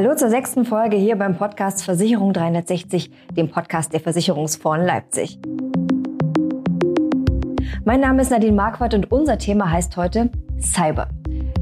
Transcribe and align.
Hallo 0.00 0.14
zur 0.14 0.30
sechsten 0.30 0.64
Folge 0.64 0.96
hier 0.96 1.16
beim 1.16 1.36
Podcast 1.36 1.84
Versicherung 1.84 2.32
360, 2.32 3.10
dem 3.36 3.50
Podcast 3.50 3.92
der 3.92 3.98
Versicherungsfonds 3.98 4.86
Leipzig. 4.86 5.40
Mein 7.84 7.98
Name 7.98 8.22
ist 8.22 8.30
Nadine 8.30 8.52
Marquardt 8.52 8.94
und 8.94 9.10
unser 9.10 9.38
Thema 9.38 9.72
heißt 9.72 9.96
heute 9.96 10.30
Cyber. 10.60 11.08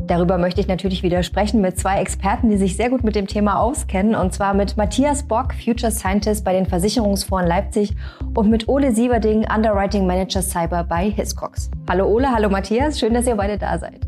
Darüber 0.06 0.36
möchte 0.36 0.60
ich 0.60 0.68
natürlich 0.68 1.02
wieder 1.02 1.22
sprechen 1.22 1.62
mit 1.62 1.78
zwei 1.78 1.98
Experten, 1.98 2.50
die 2.50 2.58
sich 2.58 2.76
sehr 2.76 2.90
gut 2.90 3.04
mit 3.04 3.16
dem 3.16 3.26
Thema 3.26 3.58
auskennen, 3.58 4.14
und 4.14 4.34
zwar 4.34 4.52
mit 4.52 4.76
Matthias 4.76 5.26
Bock, 5.26 5.54
Future 5.54 5.90
Scientist 5.90 6.44
bei 6.44 6.52
den 6.52 6.66
Versicherungsfonds 6.66 7.48
Leipzig 7.48 7.94
und 8.34 8.50
mit 8.50 8.68
Ole 8.68 8.94
Sieverding, 8.94 9.46
Underwriting 9.50 10.06
Manager 10.06 10.42
Cyber 10.42 10.84
bei 10.84 11.08
Hiscox. 11.08 11.70
Hallo 11.88 12.06
Ole, 12.06 12.30
hallo 12.30 12.50
Matthias, 12.50 13.00
schön, 13.00 13.14
dass 13.14 13.26
ihr 13.26 13.36
beide 13.36 13.56
da 13.56 13.78
seid. 13.78 14.00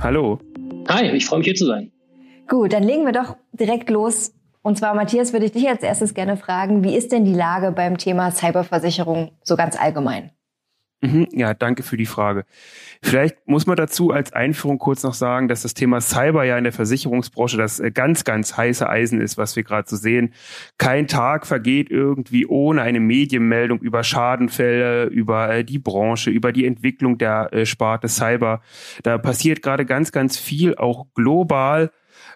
Hallo. 0.00 0.38
Hi, 0.88 1.06
ich 1.06 1.26
freue 1.26 1.40
mich 1.40 1.46
hier 1.46 1.56
zu 1.56 1.66
sein. 1.66 1.91
Gut, 2.52 2.74
dann 2.74 2.82
legen 2.82 3.06
wir 3.06 3.12
doch 3.12 3.38
direkt 3.52 3.88
los. 3.88 4.34
Und 4.60 4.76
zwar, 4.76 4.92
Matthias, 4.92 5.32
würde 5.32 5.46
ich 5.46 5.52
dich 5.52 5.66
als 5.66 5.82
erstes 5.82 6.12
gerne 6.12 6.36
fragen, 6.36 6.84
wie 6.84 6.94
ist 6.94 7.10
denn 7.10 7.24
die 7.24 7.32
Lage 7.32 7.72
beim 7.72 7.96
Thema 7.96 8.30
Cyberversicherung 8.30 9.30
so 9.42 9.56
ganz 9.56 9.80
allgemein? 9.80 10.32
Mhm, 11.00 11.28
ja, 11.32 11.54
danke 11.54 11.82
für 11.82 11.96
die 11.96 12.04
Frage. 12.04 12.44
Vielleicht 13.02 13.48
muss 13.48 13.64
man 13.64 13.76
dazu 13.76 14.10
als 14.10 14.34
Einführung 14.34 14.78
kurz 14.78 15.02
noch 15.02 15.14
sagen, 15.14 15.48
dass 15.48 15.62
das 15.62 15.72
Thema 15.72 16.02
Cyber 16.02 16.44
ja 16.44 16.58
in 16.58 16.64
der 16.64 16.74
Versicherungsbranche 16.74 17.56
das 17.56 17.80
äh, 17.80 17.90
ganz, 17.90 18.22
ganz 18.24 18.54
heiße 18.54 18.86
Eisen 18.86 19.22
ist, 19.22 19.38
was 19.38 19.56
wir 19.56 19.62
gerade 19.62 19.88
so 19.88 19.96
sehen. 19.96 20.34
Kein 20.76 21.06
Tag 21.06 21.46
vergeht 21.46 21.90
irgendwie 21.90 22.44
ohne 22.46 22.82
eine 22.82 23.00
Medienmeldung 23.00 23.80
über 23.80 24.04
Schadenfälle, 24.04 25.06
über 25.06 25.48
äh, 25.54 25.64
die 25.64 25.78
Branche, 25.78 26.28
über 26.28 26.52
die 26.52 26.66
Entwicklung 26.66 27.16
der 27.16 27.48
äh, 27.54 27.64
Sparte 27.64 28.08
Cyber. 28.08 28.60
Da 29.02 29.16
passiert 29.16 29.62
gerade 29.62 29.86
ganz, 29.86 30.12
ganz 30.12 30.36
viel, 30.36 30.74
auch 30.74 31.06
global. 31.14 31.90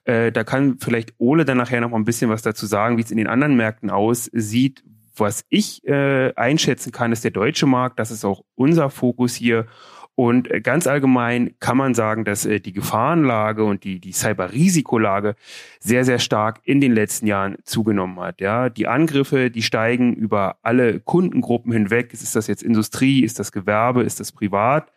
Da 0.06 0.44
kann 0.44 0.78
vielleicht 0.78 1.14
Ole 1.18 1.44
dann 1.44 1.58
nachher 1.58 1.80
noch 1.80 1.90
mal 1.90 1.98
ein 1.98 2.04
bisschen 2.04 2.30
was 2.30 2.42
dazu 2.42 2.64
sagen, 2.66 2.96
wie 2.96 3.02
es 3.02 3.10
in 3.10 3.16
den 3.16 3.26
anderen 3.26 3.56
Märkten 3.56 3.90
aussieht, 3.90 4.84
was 5.18 5.44
ich 5.48 5.86
äh, 5.86 6.32
einschätzen 6.34 6.92
kann, 6.92 7.12
ist 7.12 7.24
der 7.24 7.30
deutsche 7.30 7.66
Markt. 7.66 7.98
Das 7.98 8.10
ist 8.10 8.24
auch 8.24 8.42
unser 8.54 8.90
Fokus 8.90 9.34
hier. 9.34 9.66
Und 10.14 10.50
äh, 10.50 10.60
ganz 10.60 10.86
allgemein 10.86 11.54
kann 11.60 11.76
man 11.76 11.94
sagen, 11.94 12.24
dass 12.24 12.46
äh, 12.46 12.60
die 12.60 12.72
Gefahrenlage 12.72 13.64
und 13.64 13.84
die, 13.84 14.00
die 14.00 14.12
Cyber-Risikolage 14.12 15.36
sehr, 15.78 16.04
sehr 16.04 16.18
stark 16.18 16.60
in 16.64 16.80
den 16.80 16.92
letzten 16.92 17.26
Jahren 17.26 17.56
zugenommen 17.64 18.18
hat. 18.20 18.40
Ja, 18.40 18.70
die 18.70 18.86
Angriffe, 18.86 19.50
die 19.50 19.62
steigen 19.62 20.14
über 20.14 20.56
alle 20.62 21.00
Kundengruppen 21.00 21.72
hinweg. 21.72 22.12
Ist 22.12 22.34
das 22.34 22.46
jetzt 22.46 22.62
Industrie? 22.62 23.20
Ist 23.20 23.38
das 23.38 23.52
Gewerbe? 23.52 24.02
Ist 24.02 24.20
das 24.20 24.32
privat? 24.32 24.90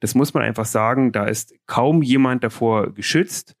Das 0.00 0.14
muss 0.14 0.32
man 0.34 0.42
einfach 0.42 0.66
sagen. 0.66 1.12
Da 1.12 1.24
ist 1.24 1.54
kaum 1.66 2.02
jemand 2.02 2.44
davor 2.44 2.92
geschützt. 2.94 3.56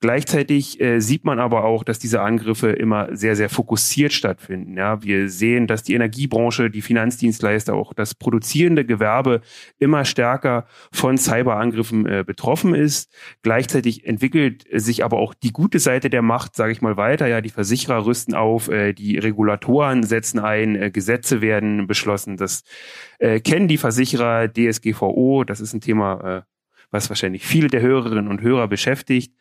Gleichzeitig 0.00 0.78
äh, 0.78 1.00
sieht 1.00 1.24
man 1.24 1.38
aber 1.38 1.64
auch, 1.64 1.82
dass 1.82 1.98
diese 1.98 2.20
Angriffe 2.20 2.68
immer 2.68 3.16
sehr, 3.16 3.34
sehr 3.34 3.48
fokussiert 3.48 4.12
stattfinden. 4.12 4.76
Ja, 4.76 5.02
wir 5.02 5.30
sehen, 5.30 5.66
dass 5.66 5.84
die 5.84 5.94
Energiebranche, 5.94 6.68
die 6.68 6.82
Finanzdienstleister, 6.82 7.72
auch 7.72 7.94
das 7.94 8.14
produzierende 8.14 8.84
Gewerbe 8.84 9.40
immer 9.78 10.04
stärker 10.04 10.66
von 10.92 11.16
Cyberangriffen 11.16 12.04
äh, 12.04 12.24
betroffen 12.26 12.74
ist. 12.74 13.10
Gleichzeitig 13.40 14.06
entwickelt 14.06 14.64
sich 14.70 15.02
aber 15.02 15.16
auch 15.16 15.32
die 15.32 15.52
gute 15.52 15.78
Seite 15.78 16.10
der 16.10 16.22
Macht, 16.22 16.56
sage 16.56 16.72
ich 16.72 16.82
mal, 16.82 16.98
weiter. 16.98 17.26
Ja, 17.26 17.40
die 17.40 17.48
Versicherer 17.48 18.04
rüsten 18.04 18.34
auf, 18.34 18.68
äh, 18.68 18.92
die 18.92 19.16
Regulatoren 19.16 20.02
setzen 20.02 20.38
ein, 20.40 20.76
äh, 20.76 20.90
Gesetze 20.90 21.40
werden 21.40 21.86
beschlossen. 21.86 22.36
Das 22.36 22.64
äh, 23.18 23.40
kennen 23.40 23.66
die 23.66 23.78
Versicherer 23.78 24.48
DSGVO. 24.48 25.44
Das 25.44 25.60
ist 25.60 25.72
ein 25.72 25.80
Thema, 25.80 26.38
äh, 26.38 26.42
was 26.90 27.08
wahrscheinlich 27.08 27.46
viele 27.46 27.68
der 27.68 27.80
Hörerinnen 27.80 28.28
und 28.28 28.42
Hörer 28.42 28.68
beschäftigt. 28.68 29.32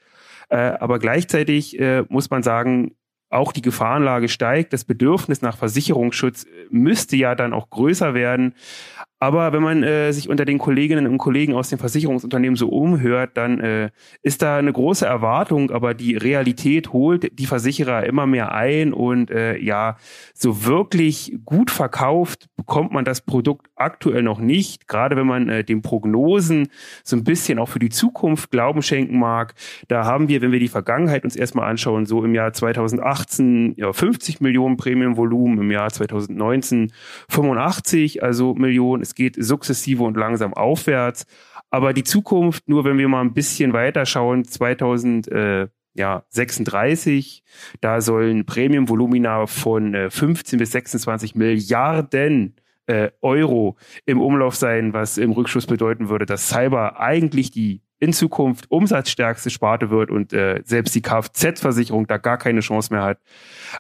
Äh, 0.50 0.58
aber 0.58 1.00
gleichzeitig 1.00 1.80
äh, 1.80 2.04
muss 2.10 2.30
man 2.30 2.44
sagen, 2.44 2.96
auch 3.30 3.52
die 3.52 3.62
Gefahrenlage 3.62 4.30
steigt. 4.30 4.74
Das 4.74 4.86
Bedürfnis 4.86 5.42
nach 5.42 5.58
Versicherungsschutz 5.58 6.46
müsste 6.70 7.16
ja 7.16 7.36
dann 7.36 7.54
auch 7.54 7.70
größer 7.70 8.14
werden. 8.14 8.55
Aber 9.20 9.53
wenn 9.53 9.64
man 9.64 9.81
äh, 9.81 10.11
sich 10.11 10.27
unter 10.27 10.43
den 10.43 10.58
Kolleginnen 10.58 11.08
und 11.08 11.17
Kollegen 11.17 11.53
aus 11.53 11.70
den 11.70 11.80
Versicherungsunternehmen 11.80 12.58
so 12.58 12.67
umhört, 12.67 13.31
dann 13.36 13.61
äh, 13.61 13.89
ist 14.21 14.42
da 14.42 14.58
eine 14.58 14.73
große 14.73 15.05
Erwartung, 15.05 15.71
aber 15.71 15.93
die 15.93 16.17
Realität 16.17 16.92
holt 16.92 17.39
die 17.39 17.45
Versicherer 17.45 18.05
immer 18.05 18.27
mehr 18.27 18.54
ein 18.54 18.92
und 18.92 19.31
äh, 19.31 19.58
ja, 19.58 19.95
so 20.33 20.65
wirklich 20.65 21.37
gut 21.45 21.71
verkauft 21.71 22.49
bekommt 22.58 22.92
man 22.92 23.05
das 23.05 23.21
Produkt 23.21 23.67
aktuell 23.75 24.23
noch 24.23 24.39
nicht. 24.39 24.87
Gerade 24.87 25.15
wenn 25.15 25.27
man 25.27 25.49
äh, 25.49 25.64
den 25.64 25.81
Prognosen 25.81 26.67
so 27.04 27.15
ein 27.15 27.23
bisschen 27.23 27.59
auch 27.59 27.70
für 27.70 27.80
die 27.80 27.89
Zukunft 27.89 28.52
Glauben 28.52 28.81
schenken 28.81 29.17
mag, 29.17 29.54
da 29.87 30.04
haben 30.04 30.27
wir, 30.27 30.42
wenn 30.42 30.52
wir 30.52 30.59
die 30.59 30.67
Vergangenheit 30.67 31.23
uns 31.23 31.36
erstmal 31.36 31.70
anschauen, 31.70 32.05
so 32.05 32.23
im 32.23 32.36
Jahr 32.36 32.52
2018 32.52 33.75
ja, 33.77 33.93
50 33.93 34.42
Millionen 34.42 34.77
Prämienvolumen, 34.77 35.59
im 35.59 35.71
Jahr 35.71 35.89
2019 35.89 36.92
85, 37.30 38.21
also 38.21 38.55
Millionen 38.55 39.05
es 39.05 39.16
geht 39.16 39.36
sukzessive 39.38 40.04
und 40.04 40.17
langsam 40.17 40.54
aufwärts. 40.54 41.26
Aber 41.70 41.93
die 41.93 42.04
Zukunft, 42.04 42.67
nur 42.67 42.83
wenn 42.86 42.98
wir 42.98 43.08
mal 43.08 43.21
ein 43.21 43.33
bisschen 43.33 43.73
weiter 43.73 44.05
schauen, 44.05 44.43
2000, 44.43 45.27
äh, 45.30 45.67
ja, 45.93 46.23
36, 46.30 47.43
da 47.82 48.02
sollen 48.02 48.45
Premiumvolumina 48.45 49.48
von 49.48 49.93
äh, 49.93 50.10
15 50.10 50.60
bis 50.60 50.71
26 50.71 51.36
Milliarden 51.36 52.55
äh, 52.88 53.11
Euro 53.21 53.77
im 54.05 54.21
Umlauf 54.21 54.55
sein, 54.55 54.93
was 54.93 55.17
im 55.17 55.32
Rückschuss 55.32 55.67
bedeuten 55.67 56.10
würde, 56.10 56.26
dass 56.26 56.49
Cyber 56.49 56.99
eigentlich 56.99 57.52
die 57.52 57.82
in 58.00 58.14
Zukunft 58.14 58.70
umsatzstärkste 58.70 59.50
Sparte 59.50 59.89
wird 59.89 60.11
und 60.11 60.33
äh, 60.33 60.61
selbst 60.66 60.94
die 60.95 61.02
Kfz-Versicherung 61.02 62.08
da 62.08 62.17
gar 62.17 62.38
keine 62.38 62.60
Chance 62.60 62.94
mehr 62.94 63.04
hat. 63.04 63.20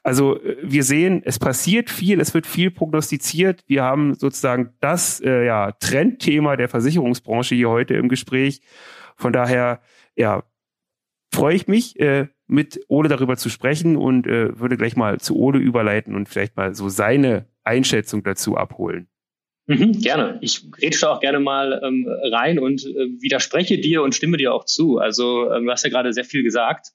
Also 0.03 0.41
äh, 0.41 0.57
wir 0.61 0.83
sehen, 0.83 1.21
es 1.25 1.37
passiert 1.37 1.89
viel, 1.89 2.19
es 2.21 2.33
wird 2.33 2.47
viel 2.47 2.71
prognostiziert. 2.71 3.63
Wir 3.67 3.83
haben 3.83 4.13
sozusagen 4.15 4.73
das 4.79 5.21
äh, 5.21 5.45
ja, 5.45 5.71
Trendthema 5.73 6.55
der 6.55 6.69
Versicherungsbranche 6.69 7.55
hier 7.55 7.69
heute 7.69 7.95
im 7.95 8.07
Gespräch. 8.07 8.61
Von 9.17 9.33
daher, 9.33 9.81
ja, 10.15 10.43
freue 11.33 11.55
ich 11.55 11.67
mich, 11.67 11.99
äh, 11.99 12.27
mit 12.47 12.79
Ole 12.87 13.09
darüber 13.09 13.37
zu 13.37 13.49
sprechen 13.49 13.97
und 13.97 14.27
äh, 14.27 14.57
würde 14.57 14.77
gleich 14.77 14.95
mal 14.95 15.19
zu 15.19 15.35
Ole 15.35 15.59
überleiten 15.59 16.15
und 16.15 16.29
vielleicht 16.29 16.55
mal 16.55 16.73
so 16.75 16.89
seine 16.89 17.47
Einschätzung 17.63 18.23
dazu 18.23 18.55
abholen. 18.55 19.07
Mhm, 19.67 19.99
gerne. 19.99 20.37
Ich 20.41 20.63
rede 20.79 21.09
auch 21.09 21.19
gerne 21.19 21.39
mal 21.39 21.81
ähm, 21.83 22.07
rein 22.07 22.59
und 22.59 22.85
äh, 22.85 23.21
widerspreche 23.21 23.79
dir 23.79 24.03
und 24.03 24.13
stimme 24.13 24.37
dir 24.37 24.53
auch 24.53 24.65
zu. 24.65 24.99
Also 24.99 25.51
ähm, 25.51 25.65
du 25.65 25.71
hast 25.71 25.83
ja 25.83 25.89
gerade 25.89 26.13
sehr 26.13 26.25
viel 26.25 26.43
gesagt. 26.43 26.91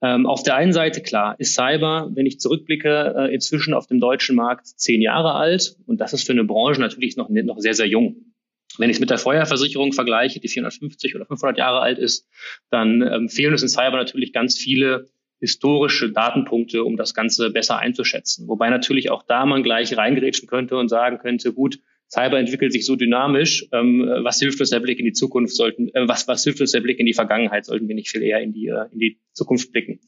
Ähm, 0.00 0.26
auf 0.26 0.42
der 0.42 0.56
einen 0.56 0.72
Seite, 0.72 1.02
klar, 1.02 1.34
ist 1.38 1.54
Cyber, 1.54 2.10
wenn 2.14 2.26
ich 2.26 2.38
zurückblicke, 2.38 3.14
äh, 3.16 3.34
inzwischen 3.34 3.74
auf 3.74 3.86
dem 3.86 4.00
deutschen 4.00 4.36
Markt 4.36 4.66
zehn 4.66 5.00
Jahre 5.00 5.32
alt. 5.32 5.76
Und 5.86 6.00
das 6.00 6.12
ist 6.12 6.24
für 6.24 6.32
eine 6.32 6.44
Branche 6.44 6.80
natürlich 6.80 7.16
noch, 7.16 7.28
noch 7.30 7.58
sehr, 7.58 7.74
sehr 7.74 7.88
jung. 7.88 8.34
Wenn 8.78 8.90
ich 8.90 8.96
es 8.96 9.00
mit 9.00 9.10
der 9.10 9.18
Feuerversicherung 9.18 9.92
vergleiche, 9.92 10.40
die 10.40 10.48
450 10.48 11.16
oder 11.16 11.26
500 11.26 11.58
Jahre 11.58 11.80
alt 11.80 11.98
ist, 11.98 12.28
dann 12.70 13.02
ähm, 13.02 13.28
fehlen 13.28 13.52
uns 13.52 13.62
in 13.62 13.68
Cyber 13.68 13.96
natürlich 13.96 14.32
ganz 14.32 14.56
viele 14.56 15.06
historische 15.40 16.10
Datenpunkte, 16.10 16.84
um 16.84 16.96
das 16.96 17.14
Ganze 17.14 17.50
besser 17.50 17.78
einzuschätzen. 17.78 18.46
Wobei 18.48 18.70
natürlich 18.70 19.10
auch 19.10 19.22
da 19.22 19.46
man 19.46 19.62
gleich 19.62 19.96
reingerätschen 19.96 20.48
könnte 20.48 20.76
und 20.76 20.88
sagen 20.88 21.18
könnte, 21.18 21.52
gut, 21.52 21.80
Cyber 22.14 22.38
entwickelt 22.38 22.72
sich 22.72 22.86
so 22.86 22.94
dynamisch. 22.94 23.66
Ähm, 23.72 24.08
was 24.22 24.38
hilft 24.38 24.60
uns 24.60 24.70
der 24.70 24.80
Blick 24.80 25.00
in 25.00 25.04
die 25.04 25.12
Zukunft? 25.12 25.56
Sollten 25.56 25.88
äh, 25.94 26.06
was 26.06 26.28
was 26.28 26.44
hilft 26.44 26.60
uns 26.60 26.70
der 26.70 26.80
Blick 26.80 27.00
in 27.00 27.06
die 27.06 27.14
Vergangenheit? 27.14 27.64
Sollten 27.64 27.88
wir 27.88 27.94
nicht 27.96 28.08
viel 28.08 28.22
eher 28.22 28.40
in 28.40 28.52
die 28.52 28.68
äh, 28.68 28.86
in 28.92 28.98
die 29.00 29.18
Zukunft 29.32 29.72
blicken? 29.72 30.00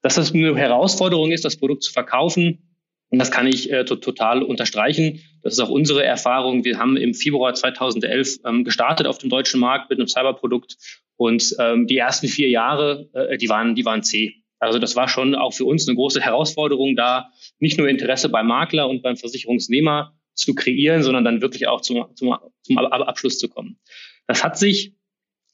Dass 0.00 0.14
das 0.14 0.32
eine 0.32 0.56
Herausforderung 0.56 1.32
ist, 1.32 1.44
das 1.44 1.56
Produkt 1.56 1.82
zu 1.82 1.92
verkaufen, 1.92 2.74
das 3.10 3.30
kann 3.30 3.46
ich 3.46 3.70
äh, 3.70 3.84
total 3.84 4.42
unterstreichen. 4.42 5.20
Das 5.42 5.52
ist 5.52 5.60
auch 5.60 5.68
unsere 5.68 6.02
Erfahrung. 6.02 6.64
Wir 6.64 6.78
haben 6.78 6.96
im 6.96 7.12
Februar 7.12 7.54
2011 7.54 8.38
ähm, 8.46 8.64
gestartet 8.64 9.06
auf 9.06 9.18
dem 9.18 9.28
deutschen 9.28 9.60
Markt 9.60 9.90
mit 9.90 9.98
einem 9.98 10.08
Cyberprodukt 10.08 10.76
und 11.16 11.54
ähm, 11.60 11.86
die 11.86 11.98
ersten 11.98 12.26
vier 12.26 12.48
Jahre, 12.48 13.10
äh, 13.12 13.36
die 13.36 13.50
waren, 13.50 13.74
die 13.74 13.84
waren 13.84 14.02
zäh. 14.02 14.34
Also 14.58 14.78
das 14.78 14.96
war 14.96 15.08
schon 15.08 15.34
auch 15.34 15.52
für 15.52 15.66
uns 15.66 15.86
eine 15.86 15.94
große 15.94 16.22
Herausforderung, 16.22 16.96
da 16.96 17.30
nicht 17.58 17.76
nur 17.76 17.88
Interesse 17.88 18.30
beim 18.30 18.46
Makler 18.46 18.88
und 18.88 19.02
beim 19.02 19.16
Versicherungsnehmer 19.16 20.14
zu 20.34 20.54
kreieren, 20.54 21.02
sondern 21.02 21.24
dann 21.24 21.40
wirklich 21.40 21.66
auch 21.68 21.80
zum, 21.80 22.06
zum, 22.14 22.36
zum 22.62 22.78
Abschluss 22.78 23.38
zu 23.38 23.48
kommen. 23.48 23.78
Das 24.26 24.44
hat 24.44 24.58
sich 24.58 24.94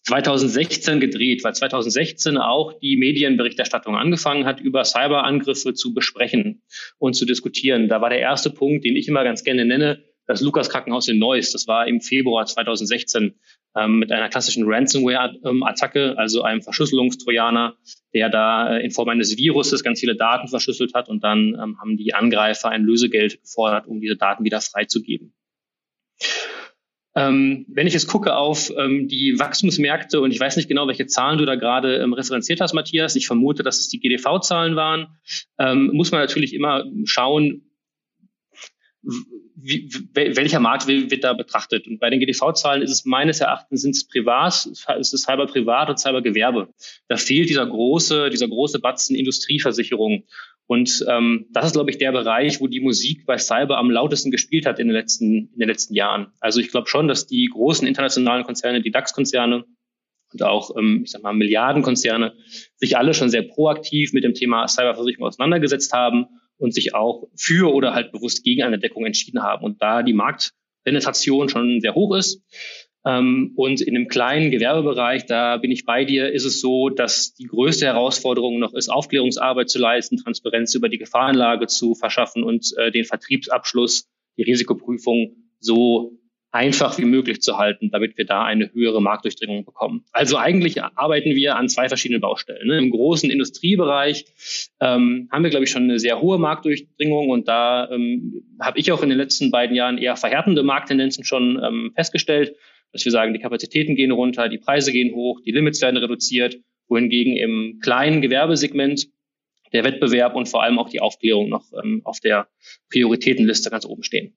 2016 0.04 0.98
gedreht, 1.00 1.44
weil 1.44 1.54
2016 1.54 2.38
auch 2.38 2.72
die 2.78 2.96
Medienberichterstattung 2.96 3.96
angefangen 3.96 4.46
hat, 4.46 4.60
über 4.60 4.84
Cyberangriffe 4.84 5.74
zu 5.74 5.92
besprechen 5.92 6.62
und 6.98 7.14
zu 7.14 7.26
diskutieren. 7.26 7.88
Da 7.88 8.00
war 8.00 8.08
der 8.08 8.20
erste 8.20 8.50
Punkt, 8.50 8.84
den 8.84 8.96
ich 8.96 9.08
immer 9.08 9.24
ganz 9.24 9.44
gerne 9.44 9.64
nenne, 9.64 10.02
das 10.26 10.40
Lukas 10.40 10.70
Krankenhaus 10.70 11.08
in 11.08 11.18
Neuss. 11.18 11.52
Das 11.52 11.66
war 11.66 11.86
im 11.86 12.00
Februar 12.00 12.46
2016 12.46 13.22
ähm, 13.22 13.34
mit 13.86 14.10
einer 14.10 14.28
klassischen 14.28 14.64
Ransomware-Attacke, 14.66 16.18
also 16.18 16.42
einem 16.42 16.60
Verschlüsselungstrojaner, 16.60 17.76
der 18.12 18.28
da 18.28 18.76
äh, 18.76 18.84
in 18.84 18.90
Form 18.90 19.08
eines 19.08 19.36
Viruses 19.36 19.84
ganz 19.84 20.00
viele 20.00 20.16
Daten 20.16 20.48
verschlüsselt 20.48 20.94
hat 20.94 21.08
und 21.08 21.22
dann 21.22 21.56
ähm, 21.60 21.78
haben 21.80 21.96
die 21.96 22.14
Angreifer 22.14 22.68
ein 22.68 22.82
Lösegeld 22.82 23.40
gefordert, 23.40 23.86
um 23.86 24.00
diese 24.00 24.16
Daten 24.16 24.44
wieder 24.44 24.60
freizugeben. 24.60 25.32
Ähm, 27.16 27.66
wenn 27.68 27.88
ich 27.88 27.92
jetzt 27.92 28.06
gucke 28.06 28.36
auf 28.36 28.70
ähm, 28.76 29.08
die 29.08 29.36
Wachstumsmärkte 29.38 30.20
und 30.20 30.30
ich 30.30 30.38
weiß 30.38 30.56
nicht 30.56 30.68
genau, 30.68 30.86
welche 30.86 31.06
Zahlen 31.06 31.38
du 31.38 31.44
da 31.44 31.56
gerade 31.56 31.96
ähm, 31.96 32.12
referenziert 32.12 32.60
hast, 32.60 32.72
Matthias, 32.72 33.16
ich 33.16 33.26
vermute, 33.26 33.64
dass 33.64 33.80
es 33.80 33.88
die 33.88 33.98
GDV-Zahlen 33.98 34.76
waren, 34.76 35.08
ähm, 35.58 35.90
muss 35.92 36.12
man 36.12 36.20
natürlich 36.20 36.54
immer 36.54 36.84
schauen, 37.04 37.69
wie, 39.02 39.90
welcher 40.14 40.60
Markt 40.60 40.86
wird 40.86 41.24
da 41.24 41.32
betrachtet? 41.32 41.86
Und 41.86 42.00
bei 42.00 42.10
den 42.10 42.20
GDV-Zahlen 42.20 42.82
ist 42.82 42.90
es 42.90 43.04
meines 43.04 43.40
Erachtens 43.40 43.82
sind 43.82 43.96
es 43.96 44.06
privat, 44.06 44.66
ist 44.98 45.14
es 45.14 45.26
halber 45.26 45.46
privat 45.46 45.88
und 45.88 46.04
halber 46.04 46.22
Gewerbe. 46.22 46.68
Da 47.08 47.16
fehlt 47.16 47.48
dieser 47.48 47.66
große, 47.66 48.30
dieser 48.30 48.48
große 48.48 48.78
Batzen 48.80 49.16
Industrieversicherung. 49.16 50.24
Und 50.66 51.04
ähm, 51.08 51.46
das 51.50 51.66
ist, 51.66 51.72
glaube 51.72 51.90
ich, 51.90 51.98
der 51.98 52.12
Bereich, 52.12 52.60
wo 52.60 52.68
die 52.68 52.80
Musik 52.80 53.26
bei 53.26 53.38
Cyber 53.38 53.78
am 53.78 53.90
lautesten 53.90 54.30
gespielt 54.30 54.66
hat 54.66 54.78
in 54.78 54.86
den 54.86 54.94
letzten, 54.94 55.50
in 55.52 55.58
den 55.58 55.68
letzten 55.68 55.94
Jahren. 55.94 56.28
Also 56.40 56.60
ich 56.60 56.70
glaube 56.70 56.88
schon, 56.88 57.08
dass 57.08 57.26
die 57.26 57.48
großen 57.52 57.88
internationalen 57.88 58.44
Konzerne, 58.44 58.80
die 58.80 58.92
DAX-Konzerne 58.92 59.64
und 60.32 60.42
auch, 60.42 60.76
ähm, 60.76 61.02
ich 61.04 61.10
sag 61.10 61.22
mal, 61.22 61.32
Milliardenkonzerne 61.32 62.34
sich 62.76 62.96
alle 62.96 63.14
schon 63.14 63.30
sehr 63.30 63.42
proaktiv 63.42 64.12
mit 64.12 64.22
dem 64.22 64.34
Thema 64.34 64.68
Cyberversicherung 64.68 65.26
auseinandergesetzt 65.26 65.92
haben 65.92 66.26
und 66.60 66.74
sich 66.74 66.94
auch 66.94 67.28
für 67.34 67.72
oder 67.72 67.94
halt 67.94 68.12
bewusst 68.12 68.44
gegen 68.44 68.62
eine 68.62 68.78
Deckung 68.78 69.06
entschieden 69.06 69.42
haben. 69.42 69.64
Und 69.64 69.82
da 69.82 70.02
die 70.02 70.12
Marktpenetration 70.12 71.48
schon 71.48 71.80
sehr 71.80 71.94
hoch 71.94 72.14
ist, 72.14 72.42
ähm, 73.04 73.52
und 73.56 73.80
in 73.80 73.94
dem 73.94 74.08
kleinen 74.08 74.50
Gewerbebereich, 74.50 75.24
da 75.24 75.56
bin 75.56 75.70
ich 75.70 75.86
bei 75.86 76.04
dir, 76.04 76.30
ist 76.30 76.44
es 76.44 76.60
so, 76.60 76.90
dass 76.90 77.32
die 77.34 77.46
größte 77.46 77.86
Herausforderung 77.86 78.58
noch 78.58 78.74
ist, 78.74 78.90
Aufklärungsarbeit 78.90 79.70
zu 79.70 79.78
leisten, 79.78 80.18
Transparenz 80.18 80.74
über 80.74 80.90
die 80.90 80.98
Gefahrenlage 80.98 81.66
zu 81.66 81.94
verschaffen 81.94 82.44
und 82.44 82.74
äh, 82.76 82.90
den 82.90 83.06
Vertriebsabschluss, 83.06 84.06
die 84.36 84.42
Risikoprüfung 84.42 85.36
so 85.60 86.19
einfach 86.52 86.98
wie 86.98 87.04
möglich 87.04 87.40
zu 87.42 87.58
halten, 87.58 87.90
damit 87.90 88.18
wir 88.18 88.26
da 88.26 88.44
eine 88.44 88.72
höhere 88.72 89.00
Marktdurchdringung 89.00 89.64
bekommen. 89.64 90.04
Also 90.12 90.36
eigentlich 90.36 90.82
arbeiten 90.82 91.36
wir 91.36 91.56
an 91.56 91.68
zwei 91.68 91.88
verschiedenen 91.88 92.20
Baustellen. 92.20 92.66
Ne? 92.66 92.78
Im 92.78 92.90
großen 92.90 93.30
Industriebereich 93.30 94.24
ähm, 94.80 95.28
haben 95.30 95.42
wir, 95.44 95.50
glaube 95.50 95.64
ich, 95.64 95.70
schon 95.70 95.84
eine 95.84 95.98
sehr 95.98 96.20
hohe 96.20 96.38
Marktdurchdringung 96.38 97.28
und 97.28 97.46
da 97.46 97.88
ähm, 97.90 98.42
habe 98.60 98.78
ich 98.78 98.90
auch 98.90 99.02
in 99.02 99.10
den 99.10 99.18
letzten 99.18 99.50
beiden 99.50 99.76
Jahren 99.76 99.98
eher 99.98 100.16
verhärtende 100.16 100.62
Markttendenzen 100.62 101.24
schon 101.24 101.60
ähm, 101.62 101.92
festgestellt 101.94 102.56
dass 102.92 103.04
wir 103.04 103.12
sagen, 103.12 103.32
die 103.32 103.40
Kapazitäten 103.40 103.94
gehen 103.94 104.10
runter, 104.10 104.48
die 104.48 104.58
Preise 104.58 104.92
gehen 104.92 105.14
hoch, 105.14 105.40
die 105.42 105.52
Limits 105.52 105.80
werden 105.80 105.96
reduziert, 105.96 106.58
wohingegen 106.88 107.36
im 107.36 107.78
kleinen 107.82 108.20
Gewerbesegment 108.20 109.08
der 109.72 109.84
Wettbewerb 109.84 110.34
und 110.34 110.48
vor 110.48 110.62
allem 110.62 110.78
auch 110.78 110.88
die 110.88 111.00
Aufklärung 111.00 111.48
noch 111.48 111.64
ähm, 111.82 112.02
auf 112.04 112.18
der 112.20 112.48
Prioritätenliste 112.90 113.70
ganz 113.70 113.84
oben 113.84 114.02
stehen. 114.02 114.36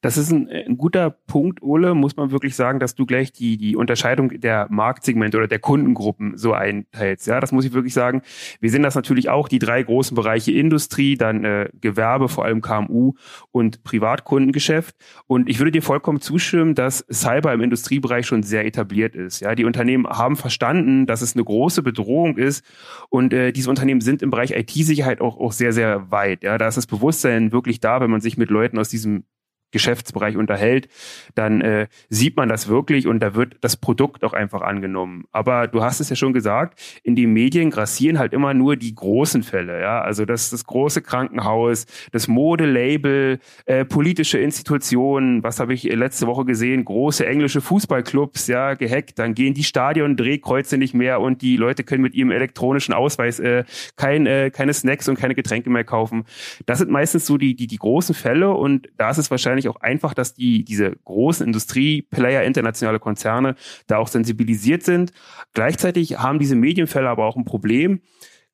Das 0.00 0.16
ist 0.16 0.30
ein, 0.30 0.48
ein, 0.48 0.76
guter 0.76 1.10
Punkt, 1.10 1.62
Ole, 1.62 1.94
muss 1.94 2.16
man 2.16 2.30
wirklich 2.30 2.54
sagen, 2.54 2.78
dass 2.78 2.94
du 2.94 3.06
gleich 3.06 3.32
die, 3.32 3.56
die 3.56 3.76
Unterscheidung 3.76 4.40
der 4.40 4.66
Marktsegmente 4.70 5.36
oder 5.36 5.48
der 5.48 5.58
Kundengruppen 5.58 6.36
so 6.36 6.52
einteilst. 6.52 7.26
Ja, 7.26 7.40
das 7.40 7.52
muss 7.52 7.64
ich 7.64 7.72
wirklich 7.72 7.94
sagen. 7.94 8.22
Wir 8.60 8.70
sehen 8.70 8.82
das 8.82 8.94
natürlich 8.94 9.28
auch, 9.28 9.48
die 9.48 9.58
drei 9.58 9.82
großen 9.82 10.14
Bereiche 10.14 10.52
Industrie, 10.52 11.16
dann 11.16 11.44
äh, 11.44 11.70
Gewerbe, 11.80 12.28
vor 12.28 12.44
allem 12.44 12.60
KMU 12.60 13.14
und 13.52 13.82
Privatkundengeschäft. 13.84 14.96
Und 15.26 15.48
ich 15.48 15.58
würde 15.58 15.72
dir 15.72 15.82
vollkommen 15.82 16.20
zustimmen, 16.20 16.74
dass 16.74 17.04
Cyber 17.10 17.52
im 17.52 17.62
Industriebereich 17.62 18.26
schon 18.26 18.42
sehr 18.42 18.66
etabliert 18.66 19.14
ist. 19.14 19.40
Ja, 19.40 19.54
die 19.54 19.64
Unternehmen 19.64 20.06
haben 20.06 20.36
verstanden, 20.36 21.06
dass 21.06 21.22
es 21.22 21.34
eine 21.34 21.44
große 21.44 21.82
Bedrohung 21.82 22.36
ist 22.36 22.64
und 23.08 23.32
äh, 23.32 23.52
diese 23.52 23.70
Unternehmen 23.70 24.00
sind 24.00 24.22
im 24.22 24.30
Bereich 24.30 24.52
IT-Sicherheit 24.52 25.20
auch, 25.20 25.38
auch 25.38 25.52
sehr, 25.52 25.72
sehr 25.72 26.10
weit. 26.10 26.42
Ja, 26.42 26.58
da 26.58 26.68
ist 26.68 26.76
das 26.76 26.86
Bewusstsein 26.86 27.52
wirklich 27.52 27.80
da, 27.80 28.00
wenn 28.00 28.10
man 28.10 28.20
sich 28.20 28.36
mit 28.36 28.50
Leuten 28.50 28.78
aus 28.78 28.88
diesem 28.88 29.24
Geschäftsbereich 29.72 30.36
unterhält, 30.36 30.88
dann 31.34 31.60
äh, 31.60 31.88
sieht 32.08 32.36
man 32.36 32.48
das 32.48 32.68
wirklich 32.68 33.06
und 33.06 33.20
da 33.20 33.34
wird 33.34 33.56
das 33.60 33.76
Produkt 33.76 34.24
auch 34.24 34.32
einfach 34.32 34.62
angenommen. 34.62 35.24
Aber 35.32 35.66
du 35.66 35.82
hast 35.82 36.00
es 36.00 36.08
ja 36.08 36.16
schon 36.16 36.32
gesagt, 36.32 36.80
in 37.02 37.16
den 37.16 37.32
Medien 37.32 37.70
grassieren 37.70 38.18
halt 38.18 38.32
immer 38.32 38.54
nur 38.54 38.76
die 38.76 38.94
großen 38.94 39.42
Fälle, 39.42 39.80
ja, 39.80 40.00
also 40.00 40.24
das 40.24 40.50
das 40.50 40.64
große 40.64 41.02
Krankenhaus, 41.02 41.86
das 42.12 42.28
Modelabel, 42.28 43.40
äh, 43.66 43.84
politische 43.84 44.38
Institutionen, 44.38 45.42
was 45.42 45.60
habe 45.60 45.74
ich 45.74 45.82
letzte 45.84 46.26
Woche 46.26 46.44
gesehen, 46.44 46.84
große 46.84 47.26
englische 47.26 47.60
Fußballclubs, 47.60 48.46
ja, 48.46 48.74
gehackt, 48.74 49.18
dann 49.18 49.34
gehen 49.34 49.54
die 49.54 49.64
Stadion 49.64 50.16
Drehkreuze 50.16 50.78
nicht 50.78 50.94
mehr 50.94 51.20
und 51.20 51.42
die 51.42 51.56
Leute 51.56 51.84
können 51.84 52.02
mit 52.02 52.14
ihrem 52.14 52.30
elektronischen 52.30 52.94
Ausweis 52.94 53.40
äh, 53.40 53.64
kein, 53.96 54.26
äh, 54.26 54.50
keine 54.50 54.72
Snacks 54.72 55.08
und 55.08 55.18
keine 55.18 55.34
Getränke 55.34 55.70
mehr 55.70 55.84
kaufen. 55.84 56.24
Das 56.66 56.78
sind 56.78 56.90
meistens 56.90 57.26
so 57.26 57.36
die 57.36 57.54
die 57.56 57.66
die 57.66 57.78
großen 57.78 58.14
Fälle 58.14 58.52
und 58.52 58.88
da 58.96 59.10
ist 59.10 59.18
es 59.18 59.30
wahrscheinlich 59.30 59.55
wahrscheinlich 59.56 59.68
auch 59.68 59.80
einfach, 59.80 60.14
dass 60.14 60.34
die, 60.34 60.64
diese 60.64 60.92
großen 61.04 61.46
Industrieplayer, 61.46 62.44
internationale 62.44 62.98
Konzerne 62.98 63.54
da 63.86 63.98
auch 63.98 64.08
sensibilisiert 64.08 64.82
sind. 64.82 65.12
Gleichzeitig 65.54 66.18
haben 66.18 66.38
diese 66.38 66.56
Medienfälle 66.56 67.08
aber 67.08 67.24
auch 67.24 67.36
ein 67.36 67.44
Problem. 67.44 68.00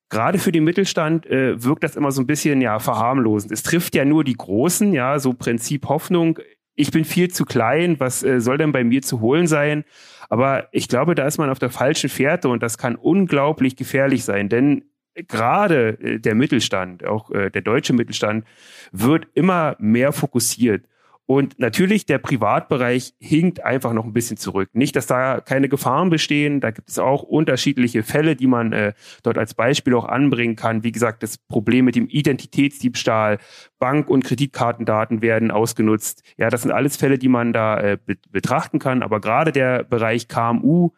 Gerade 0.09 0.37
für 0.37 0.51
den 0.51 0.63
Mittelstand 0.63 1.25
äh, 1.25 1.61
wirkt 1.61 1.83
das 1.83 1.95
immer 1.95 2.11
so 2.11 2.21
ein 2.21 2.27
bisschen 2.27 2.61
ja 2.61 2.79
verharmlosend. 2.79 3.51
Es 3.51 3.63
trifft 3.63 3.95
ja 3.95 4.05
nur 4.05 4.23
die 4.23 4.35
Großen, 4.35 4.93
ja, 4.93 5.19
so 5.19 5.33
Prinzip 5.33 5.89
Hoffnung. 5.89 6.39
Ich 6.75 6.91
bin 6.91 7.03
viel 7.03 7.29
zu 7.29 7.45
klein, 7.45 7.99
was 7.99 8.23
äh, 8.23 8.39
soll 8.39 8.57
denn 8.57 8.71
bei 8.71 8.83
mir 8.83 9.01
zu 9.01 9.21
holen 9.21 9.47
sein? 9.47 9.85
Aber 10.29 10.67
ich 10.71 10.87
glaube, 10.87 11.15
da 11.15 11.25
ist 11.25 11.37
man 11.37 11.49
auf 11.49 11.59
der 11.59 11.69
falschen 11.69 12.09
Fährte 12.09 12.49
und 12.49 12.63
das 12.63 12.77
kann 12.77 12.95
unglaublich 12.95 13.75
gefährlich 13.75 14.23
sein, 14.23 14.49
denn 14.49 14.83
gerade 15.15 15.99
äh, 15.99 16.19
der 16.19 16.35
Mittelstand, 16.35 17.05
auch 17.05 17.31
äh, 17.31 17.49
der 17.49 17.61
deutsche 17.61 17.93
Mittelstand, 17.93 18.45
wird 18.91 19.27
immer 19.33 19.75
mehr 19.79 20.11
fokussiert. 20.11 20.85
Und 21.25 21.57
natürlich, 21.57 22.05
der 22.05 22.17
Privatbereich 22.17 23.13
hinkt 23.17 23.63
einfach 23.63 23.93
noch 23.93 24.03
ein 24.03 24.11
bisschen 24.11 24.35
zurück. 24.35 24.69
Nicht, 24.73 24.95
dass 24.97 25.07
da 25.07 25.39
keine 25.39 25.69
Gefahren 25.69 26.09
bestehen. 26.09 26.59
Da 26.59 26.71
gibt 26.71 26.89
es 26.89 26.99
auch 26.99 27.23
unterschiedliche 27.23 28.03
Fälle, 28.03 28.35
die 28.35 28.47
man 28.47 28.73
äh, 28.73 28.93
dort 29.23 29.37
als 29.37 29.53
Beispiel 29.53 29.95
auch 29.95 30.03
anbringen 30.03 30.57
kann. 30.57 30.83
Wie 30.83 30.91
gesagt, 30.91 31.23
das 31.23 31.37
Problem 31.37 31.85
mit 31.85 31.95
dem 31.95 32.07
Identitätsdiebstahl, 32.09 33.37
Bank- 33.79 34.09
und 34.09 34.25
Kreditkartendaten 34.25 35.21
werden 35.21 35.49
ausgenutzt. 35.49 36.23
Ja, 36.37 36.49
das 36.49 36.63
sind 36.63 36.71
alles 36.71 36.97
Fälle, 36.97 37.17
die 37.17 37.29
man 37.29 37.53
da 37.53 37.79
äh, 37.79 37.97
be 38.05 38.17
betrachten 38.29 38.79
kann. 38.79 39.01
Aber 39.01 39.21
gerade 39.21 39.53
der 39.53 39.85
Bereich 39.85 40.27
KMU, 40.27 40.91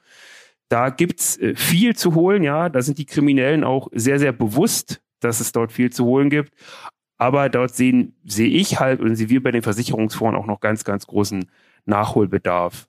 da 0.69 0.89
gibt's 0.89 1.37
äh, 1.37 1.55
viel 1.55 1.95
zu 1.95 2.15
holen. 2.15 2.41
Ja, 2.41 2.69
da 2.69 2.81
sind 2.81 2.97
die 2.97 3.05
Kriminellen 3.05 3.63
auch 3.63 3.89
sehr, 3.93 4.17
sehr 4.17 4.31
bewusst 4.31 5.01
dass 5.21 5.39
es 5.39 5.51
dort 5.51 5.71
viel 5.71 5.91
zu 5.91 6.05
holen 6.05 6.29
gibt. 6.29 6.53
Aber 7.17 7.49
dort 7.49 7.73
sehen, 7.73 8.15
sehe 8.25 8.49
ich 8.49 8.79
halt 8.79 8.99
und 8.99 9.15
sehe 9.15 9.29
wir 9.29 9.41
bei 9.41 9.51
den 9.51 9.61
Versicherungsfonds 9.61 10.37
auch 10.37 10.45
noch 10.45 10.59
ganz, 10.59 10.83
ganz 10.83 11.07
großen 11.07 11.45
Nachholbedarf. 11.85 12.87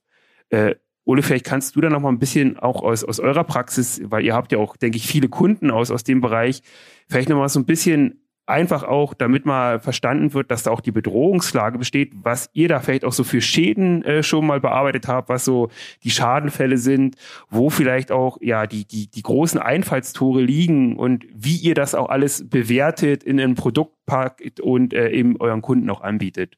Äh, 0.49 0.75
Ole, 1.05 1.23
vielleicht 1.23 1.45
kannst 1.45 1.75
du 1.75 1.81
da 1.81 1.89
noch 1.89 2.01
mal 2.01 2.09
ein 2.09 2.19
bisschen 2.19 2.59
auch 2.59 2.81
aus, 2.81 3.05
aus 3.05 3.21
eurer 3.21 3.45
Praxis, 3.45 4.01
weil 4.03 4.25
ihr 4.25 4.33
habt 4.33 4.51
ja 4.51 4.57
auch, 4.57 4.75
denke 4.75 4.97
ich, 4.97 5.07
viele 5.07 5.29
Kunden 5.29 5.71
aus, 5.71 5.89
aus 5.89 6.03
dem 6.03 6.19
Bereich, 6.19 6.61
vielleicht 7.07 7.29
noch 7.29 7.37
mal 7.37 7.47
so 7.47 7.61
ein 7.61 7.65
bisschen 7.65 8.26
einfach 8.47 8.83
auch, 8.83 9.13
damit 9.13 9.45
mal 9.45 9.79
verstanden 9.79 10.33
wird, 10.33 10.49
dass 10.51 10.63
da 10.63 10.71
auch 10.71 10.81
die 10.81 10.91
Bedrohungslage 10.91 11.77
besteht, 11.77 12.13
was 12.15 12.49
ihr 12.53 12.69
da 12.69 12.79
vielleicht 12.79 13.05
auch 13.05 13.11
so 13.11 13.23
für 13.23 13.41
Schäden 13.41 14.03
äh, 14.03 14.23
schon 14.23 14.47
mal 14.47 14.59
bearbeitet 14.59 15.07
habt, 15.07 15.29
was 15.29 15.45
so 15.45 15.69
die 16.03 16.11
Schadenfälle 16.11 16.77
sind, 16.77 17.15
wo 17.49 17.69
vielleicht 17.69 18.11
auch 18.11 18.37
ja 18.41 18.65
die 18.65 18.85
die 18.85 19.07
die 19.07 19.23
großen 19.23 19.59
Einfallstore 19.59 20.41
liegen 20.41 20.97
und 20.97 21.25
wie 21.33 21.57
ihr 21.57 21.75
das 21.75 21.93
auch 21.93 22.09
alles 22.09 22.49
bewertet 22.49 23.23
in 23.23 23.39
einem 23.39 23.55
Produktpark 23.55 24.41
und 24.61 24.93
äh, 24.93 25.09
eben 25.09 25.37
euren 25.39 25.61
Kunden 25.61 25.89
auch 25.89 26.01
anbietet. 26.01 26.57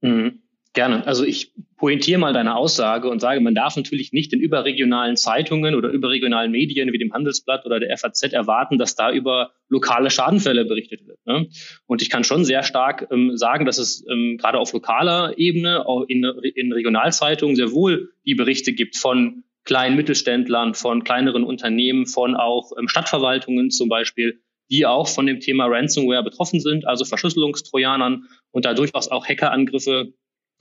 Mhm. 0.00 0.40
Gerne. 0.74 1.06
Also 1.06 1.24
ich 1.24 1.52
pointiere 1.76 2.20
mal 2.20 2.32
deine 2.32 2.56
Aussage 2.56 3.08
und 3.08 3.20
sage, 3.20 3.40
man 3.40 3.54
darf 3.54 3.76
natürlich 3.76 4.12
nicht 4.12 4.32
in 4.32 4.40
überregionalen 4.40 5.16
Zeitungen 5.16 5.74
oder 5.74 5.88
überregionalen 5.88 6.50
Medien 6.50 6.92
wie 6.92 6.98
dem 6.98 7.12
Handelsblatt 7.12 7.64
oder 7.64 7.80
der 7.80 7.96
FAZ 7.96 8.24
erwarten, 8.32 8.78
dass 8.78 8.94
da 8.94 9.10
über 9.10 9.52
lokale 9.68 10.10
Schadenfälle 10.10 10.64
berichtet 10.64 11.06
wird. 11.06 11.18
Ne? 11.24 11.48
Und 11.86 12.02
ich 12.02 12.10
kann 12.10 12.24
schon 12.24 12.44
sehr 12.44 12.62
stark 12.62 13.08
ähm, 13.10 13.36
sagen, 13.36 13.64
dass 13.64 13.78
es 13.78 14.04
ähm, 14.10 14.36
gerade 14.38 14.58
auf 14.58 14.72
lokaler 14.72 15.38
Ebene, 15.38 15.86
auch 15.86 16.04
in, 16.06 16.24
in 16.54 16.72
Regionalzeitungen 16.72 17.56
sehr 17.56 17.72
wohl 17.72 18.12
die 18.26 18.34
Berichte 18.34 18.72
gibt 18.72 18.96
von 18.96 19.44
kleinen 19.64 19.96
Mittelständlern, 19.96 20.74
von 20.74 21.04
kleineren 21.04 21.44
Unternehmen, 21.44 22.06
von 22.06 22.34
auch 22.34 22.72
ähm, 22.78 22.88
Stadtverwaltungen 22.88 23.70
zum 23.70 23.88
Beispiel, 23.88 24.40
die 24.70 24.86
auch 24.86 25.08
von 25.08 25.26
dem 25.26 25.40
Thema 25.40 25.66
Ransomware 25.66 26.22
betroffen 26.22 26.60
sind, 26.60 26.86
also 26.86 27.04
Verschlüsselungstrojanern 27.04 28.24
und 28.50 28.64
da 28.64 28.74
durchaus 28.74 29.08
auch 29.08 29.26
Hackerangriffe 29.26 30.12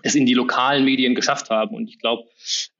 es 0.04 0.16
in 0.16 0.26
die 0.26 0.34
lokalen 0.34 0.86
Medien 0.86 1.16
geschafft 1.16 1.50
haben. 1.50 1.76
Und 1.76 1.88
ich 1.90 2.00
glaube, 2.00 2.24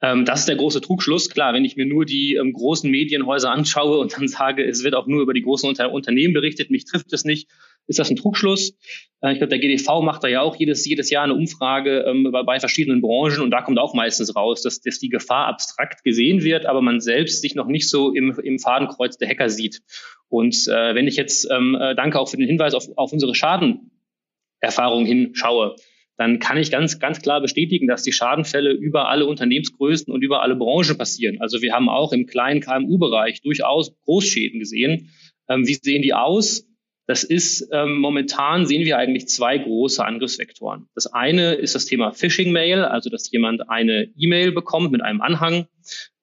ähm, 0.02 0.24
das 0.24 0.40
ist 0.40 0.48
der 0.48 0.56
große 0.56 0.80
Trugschluss. 0.80 1.30
Klar, 1.30 1.52
wenn 1.52 1.64
ich 1.64 1.76
mir 1.76 1.86
nur 1.86 2.04
die 2.04 2.34
ähm, 2.34 2.52
großen 2.52 2.90
Medienhäuser 2.90 3.50
anschaue 3.50 3.98
und 3.98 4.16
dann 4.16 4.28
sage, 4.28 4.64
es 4.64 4.84
wird 4.84 4.94
auch 4.94 5.06
nur 5.06 5.22
über 5.22 5.34
die 5.34 5.42
großen 5.42 5.68
Unter 5.68 5.92
Unternehmen 5.92 6.34
berichtet, 6.34 6.70
mich 6.70 6.84
trifft 6.84 7.12
es 7.12 7.24
nicht, 7.24 7.48
ist 7.88 7.98
das 7.98 8.10
ein 8.10 8.16
Trugschluss. 8.16 8.74
Äh, 9.20 9.32
ich 9.32 9.38
glaube, 9.38 9.48
der 9.48 9.58
GDV 9.58 10.00
macht 10.02 10.22
da 10.22 10.28
ja 10.28 10.42
auch 10.42 10.56
jedes, 10.56 10.86
jedes 10.86 11.10
Jahr 11.10 11.24
eine 11.24 11.34
Umfrage 11.34 12.04
ähm, 12.06 12.30
bei, 12.30 12.42
bei 12.44 12.60
verschiedenen 12.60 13.00
Branchen 13.00 13.40
und 13.40 13.50
da 13.50 13.62
kommt 13.62 13.78
auch 13.78 13.94
meistens 13.94 14.36
raus, 14.36 14.62
dass, 14.62 14.80
dass 14.80 14.98
die 14.98 15.08
Gefahr 15.08 15.46
abstrakt 15.46 16.04
gesehen 16.04 16.44
wird, 16.44 16.66
aber 16.66 16.82
man 16.82 17.00
selbst 17.00 17.42
sich 17.42 17.54
noch 17.54 17.66
nicht 17.66 17.88
so 17.88 18.14
im, 18.14 18.38
im 18.42 18.58
Fadenkreuz 18.58 19.16
der 19.18 19.28
Hacker 19.28 19.50
sieht. 19.50 19.80
Und 20.28 20.54
äh, 20.68 20.94
wenn 20.94 21.08
ich 21.08 21.16
jetzt, 21.16 21.48
ähm, 21.50 21.76
äh, 21.80 21.94
danke 21.94 22.20
auch 22.20 22.28
für 22.28 22.36
den 22.36 22.46
Hinweis 22.46 22.74
auf, 22.74 22.84
auf 22.96 23.12
unsere 23.12 23.34
Schadenerfahrung 23.34 25.06
hinschaue, 25.06 25.76
dann 26.18 26.40
kann 26.40 26.58
ich 26.58 26.72
ganz, 26.72 26.98
ganz 26.98 27.22
klar 27.22 27.40
bestätigen, 27.40 27.86
dass 27.86 28.02
die 28.02 28.12
Schadenfälle 28.12 28.72
über 28.72 29.08
alle 29.08 29.24
Unternehmensgrößen 29.24 30.12
und 30.12 30.22
über 30.22 30.42
alle 30.42 30.56
Branchen 30.56 30.98
passieren. 30.98 31.40
Also 31.40 31.62
wir 31.62 31.72
haben 31.72 31.88
auch 31.88 32.12
im 32.12 32.26
kleinen 32.26 32.60
KMU-Bereich 32.60 33.40
durchaus 33.40 33.96
Großschäden 34.04 34.58
gesehen. 34.58 35.10
Ähm, 35.48 35.66
wie 35.66 35.74
sehen 35.74 36.02
die 36.02 36.14
aus? 36.14 36.66
Das 37.06 37.22
ist 37.22 37.68
ähm, 37.72 38.00
momentan 38.00 38.66
sehen 38.66 38.84
wir 38.84 38.98
eigentlich 38.98 39.28
zwei 39.28 39.56
große 39.56 40.04
Angriffsvektoren. 40.04 40.88
Das 40.94 41.06
eine 41.06 41.54
ist 41.54 41.74
das 41.74 41.86
Thema 41.86 42.10
Phishing 42.10 42.52
Mail, 42.52 42.80
also 42.80 43.08
dass 43.10 43.30
jemand 43.30 43.70
eine 43.70 44.10
E-Mail 44.18 44.52
bekommt 44.52 44.90
mit 44.90 45.00
einem 45.00 45.22
Anhang 45.22 45.68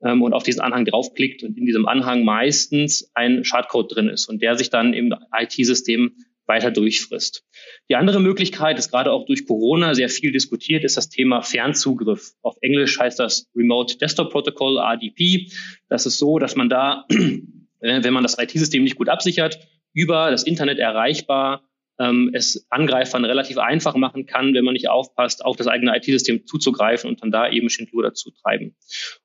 ähm, 0.04 0.22
und 0.22 0.34
auf 0.34 0.44
diesen 0.44 0.62
Anhang 0.62 0.86
draufklickt 0.86 1.42
und 1.42 1.58
in 1.58 1.66
diesem 1.66 1.88
Anhang 1.88 2.24
meistens 2.26 3.10
ein 3.16 3.46
Schadcode 3.46 3.96
drin 3.96 4.10
ist 4.10 4.28
und 4.28 4.42
der 4.42 4.58
sich 4.58 4.70
dann 4.70 4.94
im 4.94 5.16
IT-System 5.36 6.18
weiter 6.48 6.72
durchfrisst. 6.72 7.44
Die 7.90 7.96
andere 7.96 8.20
Möglichkeit 8.20 8.78
ist 8.78 8.92
gerade 8.92 9.12
auch 9.12 9.26
durch 9.26 9.46
Corona 9.46 9.96
sehr 9.96 10.10
viel 10.10 10.32
diskutiert, 10.32 10.84
ist 10.84 10.98
das 10.98 11.10
Thema 11.10 11.42
Fernzugriff. 11.42 12.34
Auf 12.42 12.58
Englisch 12.62 13.00
heißt 13.00 13.20
das 13.20 13.48
Remote 13.56 13.98
Desktop 13.98 14.32
Protocol, 14.32 14.78
RDP. 14.78 15.50
Das 15.90 16.06
ist 16.06 16.18
so, 16.18 16.40
dass 16.40 16.56
man 16.56 16.70
da, 16.70 17.06
wenn 17.80 18.14
man 18.14 18.24
das 18.24 18.38
IT-System 18.38 18.84
nicht 18.84 18.98
gut 18.98 19.10
absichert, 19.10 19.60
über 19.94 20.30
das 20.30 20.44
Internet 20.44 20.80
erreichbar 20.80 21.64
ähm, 22.00 22.32
es 22.34 22.66
Angreifern 22.70 23.26
relativ 23.26 23.58
einfach 23.58 23.96
machen 23.96 24.26
kann, 24.26 24.54
wenn 24.54 24.66
man 24.66 24.74
nicht 24.74 24.90
aufpasst, 24.90 25.44
auf 25.44 25.56
das 25.56 25.68
eigene 25.68 25.96
IT-System 25.96 26.46
zuzugreifen 26.46 27.10
und 27.10 27.22
dann 27.22 27.32
da 27.32 27.50
eben 27.50 27.70
Schindluder 27.70 28.14
zu 28.14 28.32
treiben. 28.32 28.76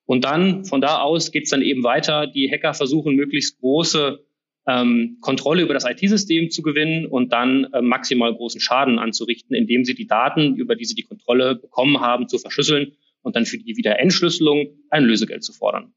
Und 0.06 0.24
dann 0.24 0.64
von 0.64 0.80
da 0.80 1.00
aus 1.00 1.32
geht's 1.32 1.50
dann 1.50 1.62
eben 1.62 1.82
weiter. 1.82 2.26
Die 2.26 2.50
Hacker 2.50 2.74
versuchen 2.74 3.16
möglichst 3.16 3.58
große 3.60 4.24
ähm, 4.66 5.18
Kontrolle 5.20 5.62
über 5.62 5.74
das 5.74 5.84
IT-System 5.84 6.50
zu 6.50 6.62
gewinnen 6.62 7.06
und 7.06 7.32
dann 7.32 7.64
äh, 7.72 7.80
maximal 7.80 8.34
großen 8.34 8.60
Schaden 8.60 8.98
anzurichten, 8.98 9.54
indem 9.56 9.84
sie 9.84 9.94
die 9.94 10.06
Daten, 10.06 10.56
über 10.56 10.76
die 10.76 10.84
sie 10.84 10.94
die 10.94 11.04
Kontrolle 11.04 11.56
bekommen 11.56 12.00
haben, 12.00 12.28
zu 12.28 12.38
verschlüsseln 12.38 12.92
und 13.22 13.36
dann 13.36 13.46
für 13.46 13.58
die 13.58 13.76
Wiederentschlüsselung 13.76 14.68
ein 14.90 15.04
Lösegeld 15.04 15.44
zu 15.44 15.52
fordern. 15.52 15.92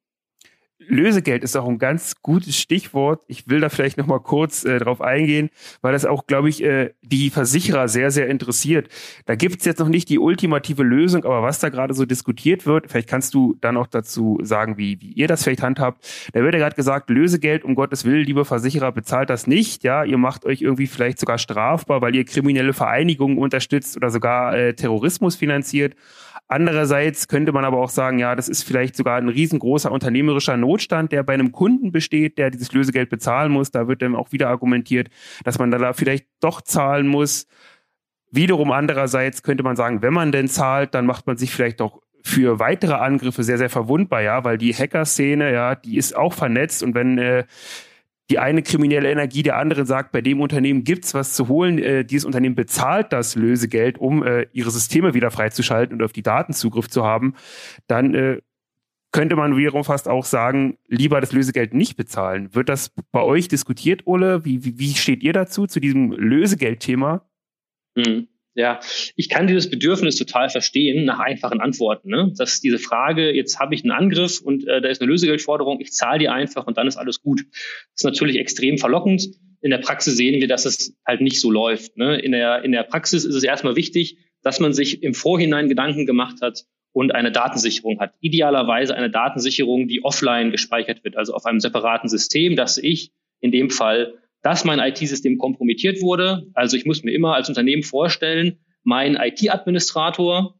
Lösegeld 0.87 1.43
ist 1.43 1.55
auch 1.55 1.67
ein 1.67 1.77
ganz 1.77 2.15
gutes 2.21 2.57
Stichwort. 2.57 3.21
Ich 3.27 3.47
will 3.47 3.59
da 3.59 3.69
vielleicht 3.69 3.97
noch 3.97 4.07
mal 4.07 4.19
kurz 4.19 4.63
äh, 4.63 4.79
drauf 4.79 5.01
eingehen, 5.01 5.49
weil 5.81 5.93
das 5.93 6.05
auch, 6.05 6.27
glaube 6.27 6.49
ich, 6.49 6.63
äh, 6.63 6.91
die 7.01 7.29
Versicherer 7.29 7.87
sehr, 7.87 8.11
sehr 8.11 8.27
interessiert. 8.27 8.89
Da 9.25 9.35
gibt 9.35 9.59
es 9.59 9.65
jetzt 9.65 9.79
noch 9.79 9.89
nicht 9.89 10.09
die 10.09 10.19
ultimative 10.19 10.83
Lösung, 10.83 11.25
aber 11.25 11.41
was 11.41 11.59
da 11.59 11.69
gerade 11.69 11.93
so 11.93 12.05
diskutiert 12.05 12.65
wird, 12.65 12.89
vielleicht 12.89 13.09
kannst 13.09 13.33
du 13.33 13.55
dann 13.61 13.77
auch 13.77 13.87
dazu 13.87 14.39
sagen, 14.41 14.77
wie, 14.77 15.01
wie 15.01 15.11
ihr 15.13 15.27
das 15.27 15.43
vielleicht 15.43 15.61
handhabt. 15.61 16.05
Da 16.33 16.41
wird 16.41 16.53
ja 16.53 16.59
gerade 16.59 16.75
gesagt, 16.75 17.09
Lösegeld, 17.09 17.63
um 17.63 17.75
Gottes 17.75 18.05
Willen, 18.05 18.25
liebe 18.25 18.45
Versicherer, 18.45 18.91
bezahlt 18.91 19.29
das 19.29 19.47
nicht. 19.47 19.83
Ja, 19.83 20.03
ihr 20.03 20.17
macht 20.17 20.45
euch 20.45 20.61
irgendwie 20.61 20.87
vielleicht 20.87 21.19
sogar 21.19 21.37
strafbar, 21.37 22.01
weil 22.01 22.15
ihr 22.15 22.25
kriminelle 22.25 22.73
Vereinigungen 22.73 23.37
unterstützt 23.37 23.97
oder 23.97 24.09
sogar 24.09 24.55
äh, 24.55 24.73
Terrorismus 24.73 25.35
finanziert. 25.35 25.95
Andererseits 26.47 27.27
könnte 27.27 27.51
man 27.51 27.65
aber 27.65 27.79
auch 27.79 27.89
sagen, 27.89 28.19
ja, 28.19 28.35
das 28.35 28.50
ist 28.50 28.63
vielleicht 28.63 28.95
sogar 28.95 29.17
ein 29.17 29.29
riesengroßer 29.29 29.91
unternehmerischer 29.91 30.57
Notstand, 30.57 31.12
der 31.12 31.23
bei 31.23 31.33
einem 31.33 31.51
Kunden 31.51 31.91
besteht, 31.91 32.38
der 32.38 32.51
dieses 32.51 32.71
Lösegeld 32.73 33.09
bezahlen 33.09 33.51
muss. 33.51 33.71
Da 33.71 33.88
wird 33.88 34.01
dann 34.01 34.15
auch 34.15 34.31
wieder 34.31 34.50
argumentiert, 34.50 35.09
dass 35.43 35.57
man 35.57 35.71
da 35.71 35.93
vielleicht 35.93 36.27
doch 36.41 36.62
zahlen 36.62 37.07
muss. 37.07 37.47
Wiederum 38.29 38.71
andererseits 38.71 39.43
könnte 39.43 39.63
man 39.63 39.75
sagen, 39.75 40.01
wenn 40.01 40.13
man 40.13 40.31
denn 40.31 40.47
zahlt, 40.47 40.93
dann 40.93 41.05
macht 41.05 41.27
man 41.27 41.38
sich 41.38 41.51
vielleicht 41.51 41.79
doch 41.79 42.01
für 42.23 42.59
weitere 42.59 42.93
Angriffe 42.93 43.43
sehr, 43.43 43.57
sehr 43.57 43.69
verwundbar, 43.69 44.21
ja, 44.21 44.43
weil 44.43 44.57
die 44.57 44.73
Hacker-Szene, 44.73 45.51
ja, 45.51 45.75
die 45.75 45.97
ist 45.97 46.15
auch 46.15 46.33
vernetzt 46.33 46.81
und 46.81 46.95
wenn 46.95 47.17
äh, 47.17 47.43
die 48.33 48.39
eine 48.39 48.63
kriminelle 48.63 49.11
Energie 49.11 49.43
der 49.43 49.57
anderen 49.57 49.85
sagt, 49.85 50.11
bei 50.11 50.21
dem 50.21 50.41
Unternehmen 50.41 50.83
gibt's 50.83 51.13
was 51.13 51.33
zu 51.33 51.49
holen. 51.49 51.77
Äh, 51.77 52.03
dieses 52.03 52.25
Unternehmen 52.25 52.55
bezahlt 52.55 53.13
das 53.13 53.35
Lösegeld, 53.35 53.99
um 53.99 54.23
äh, 54.23 54.47
ihre 54.53 54.71
Systeme 54.71 55.13
wieder 55.13 55.29
freizuschalten 55.29 55.97
und 55.97 56.03
auf 56.03 56.13
die 56.13 56.23
Daten 56.23 56.51
Zugriff 56.53 56.89
zu 56.89 57.03
haben. 57.03 57.35
Dann 57.85 58.15
äh, 58.15 58.41
könnte 59.11 59.35
man 59.35 59.55
wiederum 59.55 59.83
fast 59.83 60.07
auch 60.07 60.25
sagen, 60.25 60.79
lieber 60.87 61.21
das 61.21 61.31
Lösegeld 61.31 61.75
nicht 61.75 61.95
bezahlen. 61.95 62.55
Wird 62.55 62.69
das 62.69 62.91
bei 63.11 63.21
euch 63.21 63.49
diskutiert, 63.49 64.07
Ole? 64.07 64.43
Wie, 64.45 64.65
wie, 64.65 64.79
wie 64.79 64.95
steht 64.95 65.21
ihr 65.21 65.33
dazu, 65.33 65.67
zu 65.67 65.79
diesem 65.79 66.11
Lösegeldthema? 66.13 67.29
Mhm. 67.95 68.29
Ja, 68.55 68.79
ich 69.15 69.29
kann 69.29 69.48
dieses 69.48 69.69
Bedürfnis 69.69 70.15
total 70.15 70.50
verstehen 70.50 71.05
nach 71.05 71.19
einfachen 71.19 71.60
Antworten. 71.60 72.10
Ne? 72.10 72.31
Dass 72.38 72.62
diese 72.62 72.77
Frage, 72.77 73.33
jetzt 73.33 73.60
habe 73.60 73.74
ich 73.74 73.83
einen 73.83 73.91
Angriff 73.91 74.41
und 74.41 74.67
äh, 74.67 74.79
da 74.79 74.89
ist 74.89 75.01
eine 75.01 75.10
Lösegeldforderung, 75.10 75.79
ich 75.81 75.91
zahle 75.91 76.19
die 76.19 76.29
einfach 76.29 76.67
und 76.67 76.77
dann 76.77 76.88
ist 76.88 76.98
alles 76.98 77.22
gut. 77.22 77.41
Das 77.41 78.01
ist 78.01 78.03
natürlich 78.03 78.38
extrem 78.38 78.77
verlockend. 78.77 79.27
In 79.62 79.72
der 79.72 79.79
Praxis 79.79 80.17
sehen 80.17 80.39
wir, 80.39 80.48
dass 80.48 80.65
es 80.65 80.95
halt 81.05 81.22
nicht 81.22 81.39
so 81.41 81.50
läuft. 81.50 81.98
Ne? 81.98 82.19
In, 82.19 82.31
der, 82.31 82.63
in 82.63 82.72
der 82.72 82.83
Praxis 82.83 83.25
ist 83.25 83.36
es 83.36 83.43
erstmal 83.43 83.75
wichtig, 83.75 84.17
dass 84.43 84.60
man 84.60 84.74
sich 84.74 85.01
im 85.01 85.15
Vorhinein 85.15 85.67
Gedanken 85.67 86.05
gemacht 86.05 86.41
hat 86.41 86.65
und 86.91 87.15
eine 87.15 87.31
Datensicherung 87.31 88.00
hat. 88.00 88.13
Idealerweise 88.19 88.95
eine 88.95 89.10
Datensicherung, 89.10 89.88
die 89.88 90.03
offline 90.03 90.51
gespeichert 90.51 91.03
wird, 91.03 91.17
also 91.17 91.33
auf 91.33 91.45
einem 91.45 91.60
separaten 91.60 92.07
System, 92.07 92.55
dass 92.55 92.77
ich 92.77 93.12
in 93.39 93.51
dem 93.51 93.72
Fall 93.72 94.13
dass 94.43 94.65
mein 94.65 94.79
IT-System 94.79 95.38
kompromittiert 95.38 96.01
wurde. 96.01 96.43
Also 96.53 96.77
ich 96.77 96.85
muss 96.85 97.03
mir 97.03 97.12
immer 97.12 97.33
als 97.33 97.50
Unternehmen 97.50 97.83
vorstellen, 97.83 98.59
mein 98.83 99.15
IT-Administrator 99.15 100.59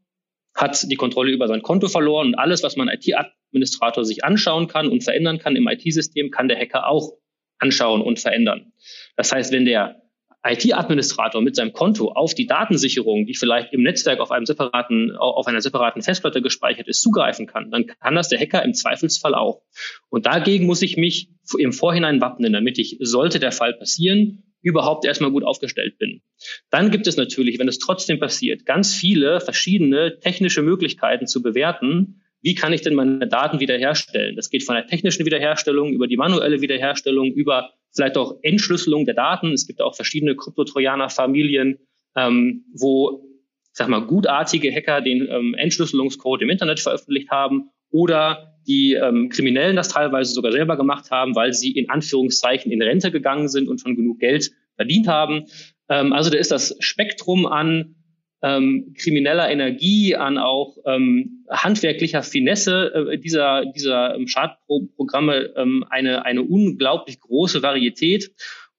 hat 0.56 0.90
die 0.90 0.96
Kontrolle 0.96 1.32
über 1.32 1.48
sein 1.48 1.62
Konto 1.62 1.90
verloren 1.90 2.28
und 2.28 2.36
alles, 2.36 2.64
was 2.64 2.78
mein 2.78 2.88
IT-Administrator 2.88 4.06
sich 4.06 4.24
anschauen 4.24 4.68
kann 4.68 4.88
und 4.88 5.04
verändern 5.04 5.38
kann 5.38 5.56
im 5.56 5.68
IT-System, 5.68 6.32
kann 6.32 6.48
der 6.48 6.58
Hacker 6.58 6.88
auch 6.88 7.12
anschauen 7.60 8.02
und 8.02 8.20
verändern. 8.20 8.72
Das 9.16 9.32
heißt, 9.32 9.52
wenn 9.52 9.66
der 9.66 10.03
IT-Administrator 10.46 11.42
mit 11.42 11.56
seinem 11.56 11.74
Konto 11.74 12.12
auf 12.12 12.34
die 12.34 12.48
Datensicherung, 12.48 13.26
die 13.26 13.34
vielleicht 13.34 13.74
im 13.74 13.82
Netzwerk 13.82 14.20
auf 14.20 14.32
einem 14.32 14.46
separaten, 14.46 15.16
auf 15.16 15.48
einer 15.48 15.62
separaten 15.62 16.02
Festplatte 16.02 16.42
gespeichert 16.42 16.88
ist, 16.88 17.02
zugreifen 17.02 17.48
kann, 17.48 17.72
dann 17.72 17.88
kann 17.88 18.16
das 18.16 18.30
der 18.30 18.40
Hacker 18.40 18.64
im 18.64 18.74
Zweifelsfall 18.74 19.36
auch. 19.36 19.62
Und 20.10 20.26
dagegen 20.26 20.66
muss 20.66 20.82
ich 20.82 20.98
mich 20.98 21.30
im 21.58 21.72
Vorhinein 21.72 22.20
wappnen, 22.20 22.52
damit 22.52 22.78
ich, 22.78 22.98
sollte 23.00 23.40
der 23.40 23.52
Fall 23.52 23.74
passieren, 23.74 24.44
überhaupt 24.62 25.06
erstmal 25.06 25.32
gut 25.32 25.44
aufgestellt 25.44 25.98
bin. 25.98 26.22
Dann 26.70 26.90
gibt 26.90 27.06
es 27.08 27.18
natürlich, 27.18 27.60
wenn 27.60 27.68
es 27.68 27.80
trotzdem 27.80 28.20
passiert, 28.20 28.66
ganz 28.66 28.94
viele 28.94 29.42
verschiedene 29.42 30.20
technische 30.20 30.62
Möglichkeiten 30.62 31.28
zu 31.28 31.42
bewerten, 31.42 32.23
wie 32.44 32.56
kann 32.56 32.74
ich 32.74 32.82
denn 32.82 32.94
meine 32.94 33.28
Daten 33.28 33.62
wiederherstellen? 33.62 34.36
Das 34.36 34.50
geht 34.50 34.64
von 34.64 34.76
der 34.76 34.86
technischen 34.86 35.26
Wiederherstellung 35.26 35.94
über 35.94 36.08
die 36.08 36.18
manuelle 36.18 36.60
Wiederherstellung, 36.60 37.32
über 37.32 37.72
vielleicht 37.96 38.18
auch 38.18 38.38
Entschlüsselung 38.42 39.06
der 39.06 39.16
Daten. 39.16 39.54
Es 39.54 39.66
gibt 39.66 39.82
auch 39.82 39.96
verschiedene 39.96 40.36
Kryptotrojaner-Familien, 40.36 41.80
ähm, 42.18 42.66
wo, 42.74 43.26
sag 43.72 43.88
mal, 43.88 44.06
gutartige 44.06 44.74
Hacker 44.74 45.00
den 45.00 45.26
ähm, 45.32 45.54
Entschlüsselungscode 45.54 46.42
im 46.42 46.50
Internet 46.50 46.82
veröffentlicht 46.82 47.32
haben 47.32 47.70
oder 47.92 48.58
die 48.68 48.94
ähm, 48.94 49.30
Kriminellen 49.30 49.78
das 49.78 49.88
teilweise 49.88 50.34
sogar 50.34 50.52
selber 50.52 50.76
gemacht 50.76 51.12
haben, 51.12 51.36
weil 51.36 51.54
sie 51.54 51.72
in 51.72 51.90
Anführungszeichen 51.90 52.72
in 52.74 52.82
Rente 52.82 53.10
gegangen 53.10 53.48
sind 53.48 53.70
und 53.70 53.80
schon 53.80 53.96
genug 53.96 54.20
Geld 54.20 54.52
verdient 54.76 55.08
haben. 55.08 55.46
Ähm, 55.88 56.12
also 56.12 56.30
da 56.30 56.38
ist 56.38 56.52
das 56.52 56.76
Spektrum 56.80 57.46
an 57.46 57.96
ähm, 58.44 58.94
krimineller 58.98 59.50
Energie, 59.50 60.16
an 60.16 60.38
auch 60.38 60.78
ähm, 60.86 61.46
handwerklicher 61.50 62.24
Finesse 62.24 63.10
äh, 63.12 63.18
dieser, 63.18 63.66
dieser 63.66 64.16
ähm, 64.16 64.28
Schadprogramme 64.28 65.54
ähm, 65.56 65.86
eine, 65.90 66.26
eine 66.26 66.44
unglaublich 66.44 67.22
große 67.22 67.64
Varietät. 67.64 68.32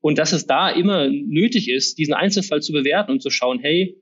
Und 0.02 0.18
dass 0.18 0.32
es 0.34 0.46
da 0.46 0.68
immer 0.68 1.08
nötig 1.08 1.70
ist, 1.70 1.96
diesen 1.96 2.12
Einzelfall 2.12 2.60
zu 2.60 2.72
bewerten 2.72 3.10
und 3.10 3.22
zu 3.22 3.30
schauen, 3.30 3.58
hey, 3.58 3.96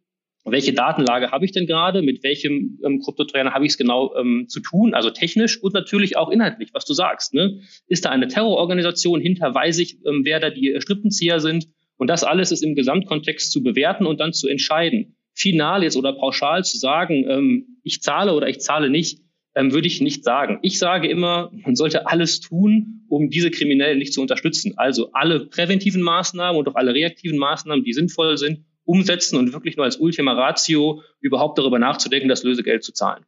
welche 0.44 0.72
Datenlage 0.72 1.30
habe 1.30 1.44
ich 1.44 1.52
denn 1.52 1.68
gerade, 1.68 2.02
mit 2.02 2.24
welchem 2.24 2.80
ähm, 2.84 2.98
Kryptotrojaner 2.98 3.54
habe 3.54 3.64
ich 3.64 3.72
es 3.72 3.78
genau 3.78 4.16
ähm, 4.16 4.46
zu 4.48 4.58
tun, 4.58 4.94
also 4.94 5.10
technisch 5.10 5.62
und 5.62 5.74
natürlich 5.74 6.16
auch 6.16 6.30
inhaltlich, 6.30 6.70
was 6.72 6.84
du 6.84 6.92
sagst. 6.92 7.34
Ne? 7.34 7.60
Ist 7.86 8.04
da 8.04 8.10
eine 8.10 8.26
Terrororganisation 8.26 9.20
hinter, 9.20 9.54
weiß 9.54 9.78
ich, 9.78 10.04
ähm, 10.04 10.22
wer 10.24 10.40
da 10.40 10.50
die 10.50 10.76
Strippenzieher 10.80 11.38
sind? 11.38 11.68
Und 11.96 12.10
das 12.10 12.24
alles 12.24 12.50
ist 12.50 12.64
im 12.64 12.74
Gesamtkontext 12.74 13.52
zu 13.52 13.62
bewerten 13.62 14.06
und 14.06 14.18
dann 14.18 14.32
zu 14.32 14.48
entscheiden 14.48 15.14
final 15.34 15.82
jetzt 15.82 15.96
oder 15.96 16.12
pauschal 16.12 16.64
zu 16.64 16.78
sagen, 16.78 17.24
ähm, 17.28 17.78
ich 17.82 18.02
zahle 18.02 18.34
oder 18.34 18.48
ich 18.48 18.60
zahle 18.60 18.90
nicht, 18.90 19.20
ähm, 19.54 19.72
würde 19.72 19.86
ich 19.86 20.00
nicht 20.00 20.24
sagen. 20.24 20.58
Ich 20.62 20.78
sage 20.78 21.08
immer, 21.08 21.50
man 21.64 21.76
sollte 21.76 22.06
alles 22.06 22.40
tun, 22.40 23.06
um 23.08 23.28
diese 23.28 23.50
Kriminellen 23.50 23.98
nicht 23.98 24.12
zu 24.12 24.20
unterstützen. 24.20 24.74
Also 24.76 25.10
alle 25.12 25.46
präventiven 25.46 26.02
Maßnahmen 26.02 26.58
und 26.58 26.68
auch 26.68 26.74
alle 26.74 26.94
reaktiven 26.94 27.38
Maßnahmen, 27.38 27.84
die 27.84 27.92
sinnvoll 27.92 28.38
sind, 28.38 28.64
umsetzen 28.84 29.36
und 29.36 29.52
wirklich 29.52 29.76
nur 29.76 29.84
als 29.84 29.96
Ultima 29.96 30.32
Ratio 30.32 31.02
überhaupt 31.20 31.58
darüber 31.58 31.78
nachzudenken, 31.78 32.28
das 32.28 32.42
Lösegeld 32.42 32.82
zu 32.82 32.92
zahlen. 32.92 33.24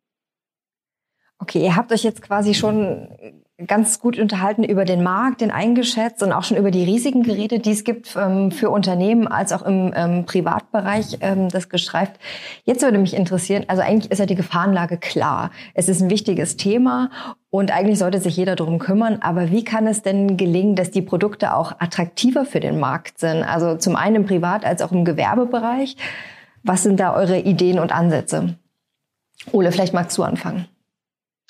Okay, 1.39 1.63
ihr 1.63 1.77
habt 1.77 1.93
euch 1.93 2.03
jetzt 2.03 2.23
quasi 2.23 2.55
schon 2.55 3.44
ganz 3.67 4.01
gut 4.01 4.19
unterhalten 4.19 4.65
über 4.65 4.85
den 4.85 5.05
Markt, 5.05 5.41
den 5.41 5.53
eingeschätzt 5.53 6.25
und 6.25 6.33
auch 6.33 6.43
schon 6.43 6.57
über 6.57 6.73
die 6.73 6.83
riesigen 6.83 7.23
Geräte, 7.23 7.61
die 7.61 7.71
es 7.71 7.85
gibt 7.85 8.17
ähm, 8.17 8.51
für 8.51 8.69
Unternehmen 8.69 9.29
als 9.29 9.53
auch 9.53 9.63
im 9.63 9.93
ähm, 9.95 10.27
Privatbereich 10.27 11.19
ähm, 11.21 11.49
das 11.51 11.69
gestreift. 11.69 12.15
Jetzt 12.65 12.83
würde 12.83 12.99
mich 12.99 13.15
interessieren, 13.15 13.65
also 13.69 13.83
eigentlich 13.83 14.11
ist 14.11 14.19
ja 14.19 14.27
die 14.27 14.35
Gefahrenlage 14.35 14.99
klar. 14.99 15.53
Es 15.73 15.89
ist 15.89 16.01
ein 16.01 16.11
wichtiges 16.11 16.57
Thema 16.57 17.11
und 17.51 17.73
eigentlich 17.73 18.01
sollte 18.01 18.19
sich 18.19 18.37
jeder 18.37 18.57
darum 18.57 18.81
kümmern. 18.81 19.19
Aber 19.21 19.53
wie 19.53 19.63
kann 19.63 19.87
es 19.87 20.03
denn 20.03 20.37
gelingen, 20.37 20.75
dass 20.75 20.91
die 20.91 21.03
Produkte 21.03 21.55
auch 21.55 21.77
attraktiver 21.79 22.45
für 22.45 22.61
den 22.61 22.81
Markt 22.81 23.21
sind? 23.21 23.45
Also 23.45 23.77
zum 23.77 23.95
einen 23.95 24.17
im 24.17 24.27
Privat- 24.27 24.65
als 24.65 24.83
auch 24.83 24.91
im 24.91 25.05
Gewerbebereich. 25.05 25.97
Was 26.65 26.83
sind 26.83 26.99
da 26.99 27.15
eure 27.15 27.39
Ideen 27.39 27.79
und 27.79 27.93
Ansätze? 27.93 28.57
Ole, 29.53 29.71
vielleicht 29.71 29.95
magst 29.95 30.19
du 30.19 30.25
anfangen. 30.25 30.67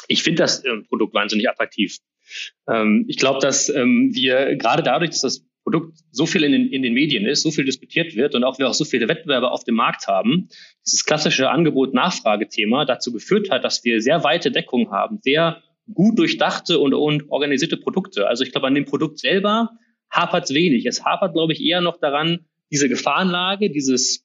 Ich 0.09 0.23
finde 0.23 0.43
das 0.43 0.65
äh, 0.65 0.77
Produkt 0.89 1.15
wahnsinnig 1.15 1.49
attraktiv. 1.49 1.99
Ähm, 2.69 3.05
ich 3.09 3.17
glaube, 3.17 3.41
dass 3.41 3.69
ähm, 3.69 4.11
wir 4.13 4.57
gerade 4.57 4.83
dadurch, 4.83 5.11
dass 5.11 5.21
das 5.21 5.45
Produkt 5.63 5.99
so 6.11 6.27
viel 6.27 6.45
in 6.45 6.53
den, 6.53 6.69
in 6.69 6.83
den 6.83 6.93
Medien 6.93 7.25
ist, 7.27 7.43
so 7.43 7.51
viel 7.51 7.65
diskutiert 7.65 8.15
wird 8.17 8.35
und 8.35 8.45
auch 8.45 8.59
wir 8.59 8.69
auch 8.69 8.75
so 8.75 8.85
viele 8.85 9.09
Wettbewerber 9.09 9.51
auf 9.51 9.65
dem 9.65 9.75
Markt 9.77 10.07
haben, 10.07 10.49
dieses 10.87 11.05
klassische 11.05 11.49
Angebot-Nachfrage-Thema 11.49 12.85
dazu 12.85 13.13
geführt 13.13 13.51
hat, 13.51 13.65
dass 13.65 13.83
wir 13.83 14.03
sehr 14.03 14.23
weite 14.25 14.51
Deckung 14.51 14.91
haben, 14.91 15.21
sehr 15.23 15.63
gut 15.93 16.19
durchdachte 16.19 16.79
und, 16.79 16.93
und 16.93 17.31
organisierte 17.31 17.79
Produkte. 17.79 18.27
Also 18.27 18.45
ich 18.45 18.53
glaube, 18.53 18.67
an 18.67 18.75
dem 18.75 18.85
Produkt 18.85 19.19
selber 19.19 19.71
hapert 20.11 20.45
es 20.45 20.55
wenig. 20.55 20.87
Es 20.87 21.05
hapert, 21.05 21.33
glaube 21.33 21.55
ich, 21.55 21.61
eher 21.63 21.81
noch 21.81 21.99
daran, 21.99 22.47
diese 22.71 22.89
Gefahrenlage, 22.89 23.71
dieses, 23.71 24.24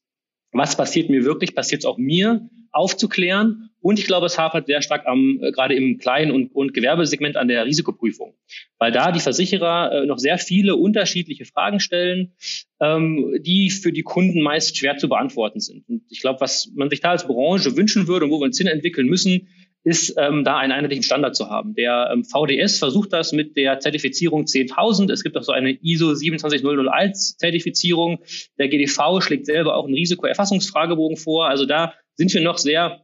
was 0.51 0.75
passiert 0.75 1.09
mir 1.09 1.25
wirklich, 1.25 1.55
passiert 1.55 1.81
es 1.81 1.85
auch 1.85 1.97
mir, 1.97 2.49
aufzuklären. 2.71 3.69
Und 3.81 3.97
ich 3.97 4.05
glaube, 4.05 4.25
es 4.25 4.37
hapert 4.37 4.67
sehr 4.67 4.81
stark 4.81 5.05
am, 5.05 5.39
äh, 5.41 5.51
gerade 5.51 5.73
im 5.73 5.97
Kleinen- 5.97 6.31
und, 6.31 6.53
und 6.53 6.73
Gewerbesegment 6.73 7.37
an 7.37 7.47
der 7.47 7.65
Risikoprüfung, 7.65 8.33
weil 8.77 8.91
da 8.91 9.11
die 9.11 9.21
Versicherer 9.21 9.91
äh, 9.91 10.05
noch 10.05 10.17
sehr 10.17 10.37
viele 10.37 10.75
unterschiedliche 10.75 11.45
Fragen 11.45 11.79
stellen, 11.79 12.33
ähm, 12.81 13.37
die 13.39 13.69
für 13.69 13.93
die 13.93 14.03
Kunden 14.03 14.41
meist 14.41 14.77
schwer 14.77 14.97
zu 14.97 15.07
beantworten 15.07 15.61
sind. 15.61 15.87
Und 15.87 16.03
ich 16.09 16.19
glaube, 16.19 16.41
was 16.41 16.71
man 16.75 16.89
sich 16.89 16.99
da 16.99 17.11
als 17.11 17.25
Branche 17.25 17.77
wünschen 17.77 18.07
würde 18.07 18.25
und 18.25 18.31
wo 18.31 18.39
wir 18.39 18.45
uns 18.45 18.57
hin 18.57 18.67
entwickeln 18.67 19.07
müssen, 19.07 19.47
ist 19.83 20.15
ähm, 20.17 20.43
da 20.43 20.57
einen 20.57 20.71
einheitlichen 20.71 21.03
Standard 21.03 21.35
zu 21.35 21.49
haben. 21.49 21.73
Der 21.73 22.09
ähm, 22.11 22.25
VDS 22.25 22.79
versucht 22.79 23.13
das 23.13 23.31
mit 23.31 23.55
der 23.55 23.79
Zertifizierung 23.79 24.43
10.000. 24.43 25.11
Es 25.11 25.23
gibt 25.23 25.37
auch 25.37 25.43
so 25.43 25.51
eine 25.51 25.71
ISO 25.81 26.13
27001 26.13 27.37
Zertifizierung. 27.37 28.19
Der 28.57 28.67
GDV 28.67 29.21
schlägt 29.21 29.45
selber 29.45 29.75
auch 29.75 29.85
einen 29.85 29.93
Risikoerfassungsfragebogen 29.93 31.17
vor. 31.17 31.47
Also 31.47 31.65
da 31.65 31.93
sind 32.15 32.33
wir 32.33 32.41
noch 32.41 32.57
sehr 32.57 33.01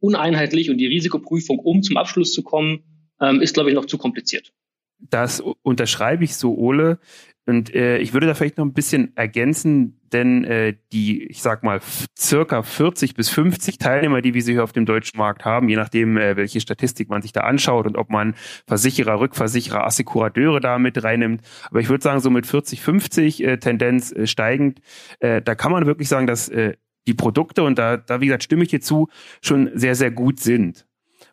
uneinheitlich 0.00 0.70
und 0.70 0.78
die 0.78 0.86
Risikoprüfung, 0.86 1.58
um 1.58 1.82
zum 1.82 1.96
Abschluss 1.96 2.32
zu 2.32 2.42
kommen, 2.42 2.84
ähm, 3.20 3.40
ist, 3.40 3.54
glaube 3.54 3.70
ich, 3.70 3.74
noch 3.74 3.86
zu 3.86 3.98
kompliziert. 3.98 4.52
Das 4.98 5.42
unterschreibe 5.62 6.24
ich 6.24 6.36
so, 6.36 6.54
Ole. 6.54 6.98
Und 7.46 7.74
äh, 7.74 7.98
ich 7.98 8.14
würde 8.14 8.26
da 8.26 8.34
vielleicht 8.34 8.56
noch 8.56 8.64
ein 8.64 8.72
bisschen 8.72 9.14
ergänzen, 9.16 10.00
denn 10.12 10.44
äh, 10.44 10.74
die, 10.92 11.24
ich 11.24 11.42
sag 11.42 11.62
mal, 11.62 11.80
circa 12.16 12.62
40 12.62 13.14
bis 13.14 13.28
50 13.28 13.78
Teilnehmer, 13.78 14.22
die 14.22 14.32
wir 14.32 14.42
hier 14.42 14.64
auf 14.64 14.72
dem 14.72 14.86
deutschen 14.86 15.18
Markt 15.18 15.44
haben, 15.44 15.68
je 15.68 15.76
nachdem, 15.76 16.16
äh, 16.16 16.36
welche 16.36 16.60
Statistik 16.60 17.10
man 17.10 17.20
sich 17.20 17.32
da 17.32 17.40
anschaut 17.40 17.86
und 17.86 17.96
ob 17.96 18.10
man 18.10 18.34
Versicherer, 18.66 19.20
Rückversicherer, 19.20 19.84
Assekurateure 19.84 20.60
da 20.60 20.78
mit 20.78 21.02
reinnimmt. 21.02 21.42
Aber 21.68 21.80
ich 21.80 21.88
würde 21.88 22.02
sagen, 22.02 22.20
so 22.20 22.30
mit 22.30 22.46
40, 22.46 22.80
50 22.80 23.44
äh, 23.44 23.58
Tendenz 23.58 24.12
äh, 24.12 24.26
steigend, 24.26 24.80
äh, 25.20 25.42
da 25.42 25.54
kann 25.54 25.72
man 25.72 25.84
wirklich 25.84 26.08
sagen, 26.08 26.26
dass 26.26 26.48
äh, 26.48 26.74
die 27.06 27.14
Produkte, 27.14 27.62
und 27.62 27.78
da, 27.78 27.98
da, 27.98 28.20
wie 28.20 28.26
gesagt, 28.26 28.44
stimme 28.44 28.64
ich 28.64 28.70
hier 28.70 28.80
zu, 28.80 29.08
schon 29.42 29.70
sehr, 29.74 29.94
sehr 29.94 30.10
gut 30.10 30.40
sind. 30.40 30.86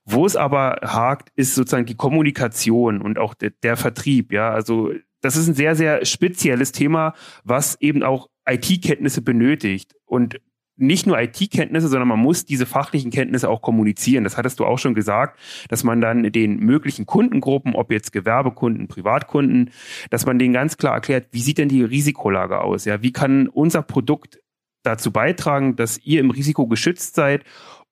Wo 0.04 0.26
es 0.26 0.36
aber 0.36 0.80
hakt, 0.82 1.30
ist 1.36 1.56
sozusagen 1.56 1.86
die 1.86 1.96
Kommunikation 1.96 3.02
und 3.02 3.20
auch 3.20 3.34
der, 3.34 3.52
der 3.64 3.78
Vertrieb. 3.78 4.34
Ja, 4.34 4.50
also 4.50 4.92
das 5.22 5.36
ist 5.36 5.48
ein 5.48 5.54
sehr, 5.54 5.76
sehr 5.76 6.06
spezielles 6.06 6.72
Thema, 6.72 7.14
was 7.44 7.80
eben 7.80 8.04
auch 8.04 8.30
IT-Kenntnisse 8.48 9.22
benötigt. 9.22 9.96
Und 10.06 10.42
nicht 10.78 11.06
nur 11.06 11.20
IT-Kenntnisse, 11.20 11.88
sondern 11.88 12.08
man 12.08 12.20
muss 12.20 12.46
diese 12.46 12.66
fachlichen 12.66 13.12
Kenntnisse 13.12 13.50
auch 13.50 13.62
kommunizieren. 13.62 14.24
Das 14.24 14.36
hattest 14.36 14.60
du 14.60 14.66
auch 14.66 14.80
schon 14.80 14.96
gesagt, 14.96 15.40
dass 15.70 15.84
man 15.84 16.02
dann 16.02 16.32
den 16.32 16.58
möglichen 16.58 17.06
Kundengruppen, 17.06 17.76
ob 17.76 17.92
jetzt 17.92 18.12
Gewerbekunden, 18.12 18.88
Privatkunden, 18.88 19.70
dass 20.10 20.26
man 20.26 20.40
denen 20.40 20.54
ganz 20.54 20.78
klar 20.78 20.96
erklärt, 20.96 21.28
wie 21.32 21.42
sieht 21.42 21.60
denn 21.60 21.70
die 21.70 21.84
Risikolage 21.84 22.62
aus? 22.62 22.86
Ja, 22.86 23.02
wie 23.02 23.12
kann 23.12 23.48
unser 23.48 23.84
Produkt 23.84 24.40
dazu 24.84 25.12
beitragen, 25.12 25.76
dass 25.76 26.00
ihr 26.00 26.20
im 26.20 26.32
Risiko 26.32 26.66
geschützt 26.68 27.14
seid 27.14 27.44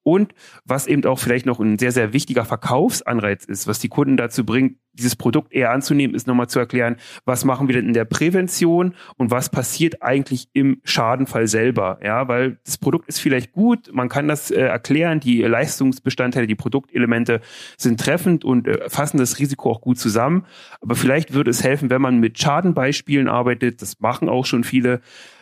und 0.03 0.33
was 0.65 0.87
eben 0.87 1.05
auch 1.05 1.19
vielleicht 1.19 1.45
noch 1.45 1.59
ein 1.59 1.77
sehr, 1.77 1.91
sehr 1.91 2.13
wichtiger 2.13 2.45
Verkaufsanreiz 2.45 3.45
ist, 3.45 3.67
was 3.67 3.79
die 3.79 3.89
Kunden 3.89 4.17
dazu 4.17 4.45
bringt, 4.45 4.77
dieses 4.93 5.15
Produkt 5.15 5.53
eher 5.53 5.71
anzunehmen, 5.71 6.15
ist 6.15 6.27
nochmal 6.27 6.47
zu 6.47 6.59
erklären, 6.59 6.97
was 7.25 7.45
machen 7.45 7.67
wir 7.67 7.75
denn 7.75 7.87
in 7.87 7.93
der 7.93 8.05
Prävention 8.05 8.95
und 9.17 9.31
was 9.31 9.49
passiert 9.49 10.01
eigentlich 10.01 10.49
im 10.53 10.81
Schadenfall 10.83 11.47
selber. 11.47 11.99
Ja, 12.03 12.27
weil 12.27 12.59
das 12.65 12.77
Produkt 12.77 13.07
ist 13.07 13.19
vielleicht 13.19 13.53
gut, 13.53 13.89
man 13.93 14.09
kann 14.09 14.27
das 14.27 14.51
äh, 14.51 14.59
erklären, 14.59 15.19
die 15.19 15.41
Leistungsbestandteile, 15.41 16.47
die 16.47 16.55
Produktelemente 16.55 17.41
sind 17.77 17.99
treffend 17.99 18.43
und 18.43 18.67
äh, 18.67 18.89
fassen 18.89 19.17
das 19.17 19.39
Risiko 19.39 19.71
auch 19.71 19.81
gut 19.81 19.99
zusammen. 19.99 20.45
Aber 20.81 20.95
vielleicht 20.95 21.33
würde 21.33 21.51
es 21.51 21.63
helfen, 21.63 21.89
wenn 21.89 22.01
man 22.01 22.19
mit 22.19 22.39
Schadenbeispielen 22.39 23.29
arbeitet, 23.29 23.81
das 23.81 23.99
machen 23.99 24.27
auch 24.27 24.45
schon 24.45 24.63
viele, 24.63 25.01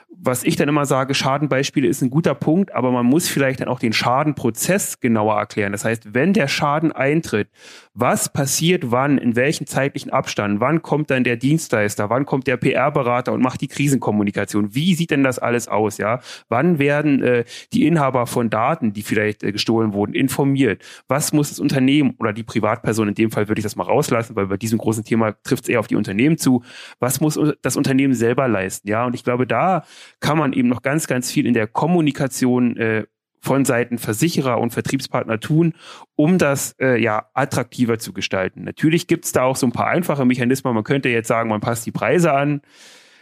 was 0.09 0.43
ich 0.43 0.55
dann 0.55 0.69
immer 0.69 0.85
sage, 0.85 1.13
Schadenbeispiele 1.13 1.87
ist 1.87 2.01
ein 2.01 2.09
guter 2.09 2.33
Punkt, 2.33 2.73
aber 2.73 2.91
man 2.91 3.05
muss 3.05 3.27
vielleicht 3.27 3.59
dann 3.59 3.67
auch 3.67 3.79
den 3.79 3.93
Schadenprozess 3.93 4.99
genauer 4.99 5.37
erklären. 5.37 5.73
Das 5.73 5.85
heißt, 5.85 6.13
wenn 6.13 6.33
der 6.33 6.47
Schaden 6.47 6.91
eintritt, 6.91 7.49
was 7.93 8.31
passiert 8.31 8.91
wann, 8.91 9.17
in 9.17 9.35
welchem 9.35 9.67
zeitlichen 9.67 10.11
Abstand, 10.11 10.59
wann 10.59 10.81
kommt 10.81 11.09
dann 11.11 11.23
der 11.23 11.35
Dienstleister, 11.35 12.09
wann 12.09 12.25
kommt 12.25 12.47
der 12.47 12.57
PR-Berater 12.57 13.33
und 13.33 13.41
macht 13.41 13.61
die 13.61 13.67
Krisenkommunikation? 13.67 14.73
Wie 14.73 14.95
sieht 14.95 15.11
denn 15.11 15.23
das 15.23 15.39
alles 15.39 15.67
aus, 15.67 15.97
ja? 15.97 16.19
Wann 16.47 16.79
werden 16.79 17.21
äh, 17.21 17.43
die 17.73 17.85
Inhaber 17.85 18.27
von 18.27 18.49
Daten, 18.49 18.93
die 18.93 19.01
vielleicht 19.01 19.43
äh, 19.43 19.51
gestohlen 19.51 19.93
wurden, 19.93 20.13
informiert? 20.13 20.83
Was 21.07 21.33
muss 21.33 21.49
das 21.49 21.59
Unternehmen 21.59 22.15
oder 22.19 22.33
die 22.33 22.43
Privatperson, 22.43 23.09
in 23.09 23.15
dem 23.15 23.31
Fall 23.31 23.47
würde 23.47 23.59
ich 23.59 23.63
das 23.63 23.75
mal 23.75 23.83
rauslassen, 23.83 24.35
weil 24.35 24.47
bei 24.47 24.57
diesem 24.57 24.77
großen 24.77 25.03
Thema 25.03 25.33
trifft 25.43 25.63
es 25.63 25.69
eher 25.69 25.79
auf 25.79 25.87
die 25.87 25.95
Unternehmen 25.95 26.37
zu. 26.37 26.63
Was 26.99 27.19
muss 27.19 27.39
das 27.61 27.77
Unternehmen 27.77 28.13
selber 28.13 28.47
leisten, 28.47 28.87
ja? 28.87 29.05
Und 29.05 29.15
ich 29.15 29.23
glaube, 29.23 29.45
da 29.45 29.83
kann 30.19 30.37
man 30.37 30.53
eben 30.53 30.67
noch 30.67 30.81
ganz, 30.81 31.07
ganz 31.07 31.31
viel 31.31 31.45
in 31.45 31.53
der 31.53 31.67
Kommunikation 31.67 32.77
äh, 32.77 33.05
von 33.39 33.65
Seiten 33.65 33.97
Versicherer 33.97 34.59
und 34.59 34.71
Vertriebspartner 34.71 35.39
tun, 35.39 35.73
um 36.15 36.37
das 36.37 36.75
äh, 36.79 37.01
ja 37.01 37.29
attraktiver 37.33 37.99
zu 37.99 38.13
gestalten. 38.13 38.63
Natürlich 38.63 39.07
gibt 39.07 39.25
es 39.25 39.31
da 39.31 39.43
auch 39.43 39.55
so 39.55 39.67
ein 39.67 39.71
paar 39.71 39.87
einfache 39.87 40.25
Mechanismen. 40.25 40.73
Man 40.73 40.83
könnte 40.83 41.09
jetzt 41.09 41.27
sagen, 41.27 41.49
man 41.49 41.61
passt 41.61 41.85
die 41.85 41.91
Preise 41.91 42.33
an. 42.33 42.61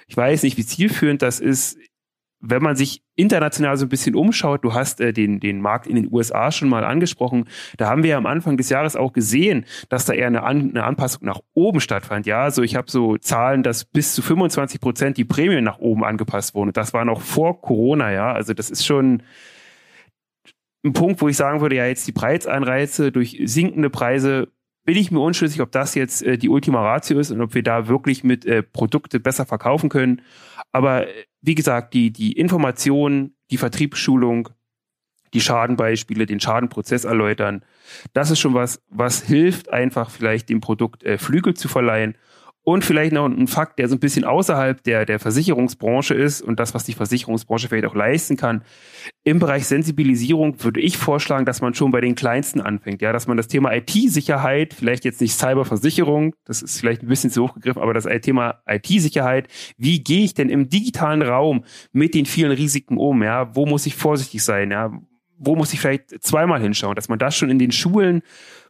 Ich 0.08 0.16
weiß 0.18 0.44
nicht, 0.44 0.58
wie 0.58 0.66
zielführend 0.66 1.22
das 1.22 1.40
ist 1.40 1.78
wenn 2.40 2.62
man 2.62 2.76
sich 2.76 3.02
international 3.16 3.78
so 3.78 3.86
ein 3.86 3.90
bisschen 3.90 4.16
umschaut, 4.16 4.64
du 4.64 4.74
hast 4.74 5.00
äh, 5.02 5.14
den, 5.14 5.40
den 5.40 5.62
Markt 5.62 5.88
in 5.88 5.96
den 5.96 6.12
USA 6.12 6.52
schon 6.52 6.70
mal 6.70 6.84
angesprochen, 6.84 7.46
da 7.78 7.90
haben 7.90 8.04
wir 8.04 8.12
ja 8.12 8.18
am 8.18 8.26
Anfang 8.26 8.58
des 8.58 8.70
Jahres 8.70 8.96
auch 8.96 9.14
gesehen, 9.14 9.66
dass 9.90 10.06
da 10.06 10.14
eher 10.14 10.28
eine, 10.28 10.44
An 10.44 10.72
eine 10.72 10.84
Anpassung 10.84 11.26
nach 11.26 11.40
oben 11.54 11.80
stattfand. 11.80 12.26
Ja, 12.26 12.44
also 12.44 12.62
ich 12.62 12.76
habe 12.76 12.92
so 12.92 13.18
Zahlen, 13.18 13.64
dass 13.64 13.86
bis 13.86 14.14
zu 14.14 14.22
25 14.22 14.80
Prozent 14.82 15.18
die 15.18 15.26
Prämien 15.26 15.64
nach 15.64 15.80
oben 15.80 16.04
angepasst 16.04 16.56
wurden. 16.56 16.74
Das 16.74 16.94
war 16.94 17.06
noch 17.06 17.22
vor 17.22 17.62
Corona, 17.62 18.12
ja. 18.12 18.32
Also 18.32 18.54
das 18.54 18.70
ist 18.70 18.86
schon 18.86 19.24
ein 20.84 20.94
Punkt, 20.94 21.22
wo 21.22 21.28
ich 21.28 21.38
sagen 21.38 21.62
würde, 21.62 21.76
ja, 21.76 21.88
jetzt 21.88 22.08
die 22.08 22.12
Preiseinreize 22.12 23.12
durch 23.12 23.42
sinkende 23.46 23.90
Preise 23.90 24.50
bin 24.86 24.98
ich 24.98 25.10
mir 25.12 25.20
unschlüssig, 25.20 25.62
ob 25.62 25.72
das 25.72 25.96
jetzt 25.96 26.22
äh, 26.22 26.38
die 26.38 26.50
Ultima 26.50 26.82
Ratio 26.82 27.20
ist 27.20 27.32
und 27.32 27.42
ob 27.42 27.56
wir 27.56 27.64
da 27.64 27.88
wirklich 27.88 28.24
mit 28.24 28.46
äh, 28.46 28.62
Produkte 28.62 29.20
besser 29.20 29.46
verkaufen 29.46 29.90
können. 29.90 30.22
Aber 30.72 31.08
äh, 31.08 31.26
wie 31.46 31.56
gesagt, 31.56 31.94
die, 31.94 32.12
die 32.12 32.34
Information, 32.34 33.36
die 33.52 33.58
Vertriebsschulung, 33.58 34.50
die 35.34 35.42
Schadenbeispiele, 35.42 36.26
den 36.26 36.40
Schadenprozess 36.40 37.04
erläutern, 37.04 37.64
das 38.14 38.32
ist 38.32 38.40
schon 38.40 38.54
was, 38.54 38.82
was 38.90 39.22
hilft 39.22 39.72
einfach 39.72 40.10
vielleicht 40.10 40.50
dem 40.50 40.62
Produkt 40.62 41.04
äh, 41.04 41.18
Flügel 41.18 41.54
zu 41.54 41.68
verleihen 41.68 42.18
und 42.66 42.84
vielleicht 42.84 43.14
noch 43.14 43.26
ein 43.26 43.48
Fakt, 43.48 43.78
der 43.78 43.88
so 43.88 43.96
ein 43.96 44.00
bisschen 44.00 44.26
außerhalb 44.26 44.84
der, 44.84 45.06
der 45.06 45.20
Versicherungsbranche 45.20 46.16
ist 46.16 46.42
und 46.42 46.60
das, 46.60 46.74
was 46.74 46.84
die 46.84 46.94
Versicherungsbranche 46.94 47.68
vielleicht 47.68 47.86
auch 47.86 47.94
leisten 47.94 48.38
kann. 48.38 48.64
Im 49.24 49.38
Bereich 49.38 49.68
Sensibilisierung 49.68 50.62
würde 50.64 50.82
ich 50.82 50.98
vorschlagen, 50.98 51.46
dass 51.46 51.62
man 51.62 51.76
schon 51.76 51.92
bei 51.92 52.02
den 52.02 52.16
Kleinsten 52.16 52.62
anfängt. 52.62 53.04
Ja, 53.04 53.14
dass 53.14 53.28
man 53.28 53.38
das 53.38 53.48
Thema 53.48 53.72
IT-Sicherheit, 53.72 54.74
vielleicht 54.74 55.06
jetzt 55.06 55.22
nicht 55.22 55.38
Cyberversicherung, 55.38 56.34
das 56.44 56.64
ist 56.64 56.80
vielleicht 56.80 57.04
ein 57.04 57.08
bisschen 57.08 57.30
zu 57.30 57.44
hoch 57.44 57.54
gegriffen, 57.54 57.84
aber 57.84 57.94
das 57.94 58.08
Thema 58.22 58.64
IT-Sicherheit, 58.68 59.48
wie 59.78 60.04
gehe 60.04 60.26
ich 60.26 60.34
denn 60.34 60.50
im 60.50 60.68
digitalen 60.68 61.22
Raum 61.22 61.66
mit 61.92 62.16
den 62.16 62.26
vielen 62.26 62.52
Risiken 62.52 62.98
um? 62.98 63.22
Ja, 63.22 63.56
wo 63.56 63.68
muss 63.68 63.86
ich 63.86 63.94
vorsichtig 63.94 64.44
sein? 64.44 64.72
Ja, 64.72 64.92
wo 65.38 65.56
muss 65.56 65.72
ich 65.72 65.80
vielleicht 65.80 66.24
zweimal 66.24 66.62
hinschauen? 66.62 66.96
Dass 66.96 67.10
man 67.10 67.20
das 67.20 67.38
schon 67.38 67.52
in 67.52 67.60
den 67.60 67.72
Schulen 67.72 68.24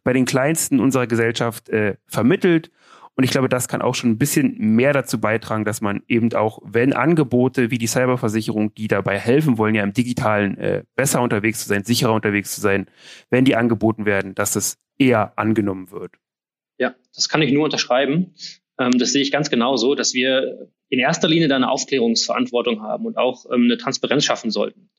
bei 0.03 0.11
den 0.11 0.25
Kleinsten 0.25 0.81
unserer 0.81 1.07
Gesellschaft 1.07 1.69
äh, 1.69 1.95
vermittelt 2.07 2.71
und 3.17 3.23
ich 3.23 3.31
glaube, 3.31 3.47
das 3.47 3.67
kann 3.67 3.81
auch 3.81 3.95
schon 3.95 4.11
ein 4.11 4.17
bisschen 4.17 4.57
mehr 4.57 4.91
dazu 4.91 5.19
beitragen, 5.19 5.63
dass 5.63 5.79
man 5.79 6.03
eben 6.07 6.33
auch, 6.33 6.59
wenn 6.63 6.91
Angebote 6.93 7.71
wie 7.71 7.77
die 7.77 7.87
Cyberversicherung, 7.87 8.73
die 8.75 8.87
dabei 8.87 9.17
helfen 9.17 9.57
wollen, 9.57 9.73
ja 9.73 9.83
im 9.83 9.93
digitalen 9.93 10.57
äh, 10.57 10.83
besser 10.95 11.21
unterwegs 11.21 11.63
zu 11.63 11.69
sein, 11.69 11.85
sicherer 11.85 12.13
unterwegs 12.13 12.53
zu 12.53 12.59
sein, 12.59 12.87
wenn 13.29 13.45
die 13.45 13.55
angeboten 13.55 14.05
werden, 14.05 14.35
dass 14.35 14.51
das 14.51 14.77
eher 14.97 15.37
angenommen 15.37 15.91
wird. 15.91 16.11
Ja, 16.77 16.93
das 17.15 17.29
kann 17.29 17.41
ich 17.41 17.53
nur 17.53 17.63
unterschreiben. 17.63 18.35
Ähm, 18.77 18.97
das 18.97 19.13
sehe 19.13 19.21
ich 19.21 19.31
ganz 19.31 19.49
genauso, 19.49 19.95
dass 19.95 20.13
wir 20.13 20.69
in 20.89 20.99
erster 20.99 21.27
Linie 21.27 21.47
da 21.47 21.55
eine 21.55 21.69
Aufklärungsverantwortung 21.69 22.81
haben 22.81 23.05
und 23.05 23.17
auch 23.17 23.45
ähm, 23.51 23.63
eine 23.63 23.77
Transparenz 23.77 24.25
schaffen 24.25 24.51
sollten. 24.51 24.89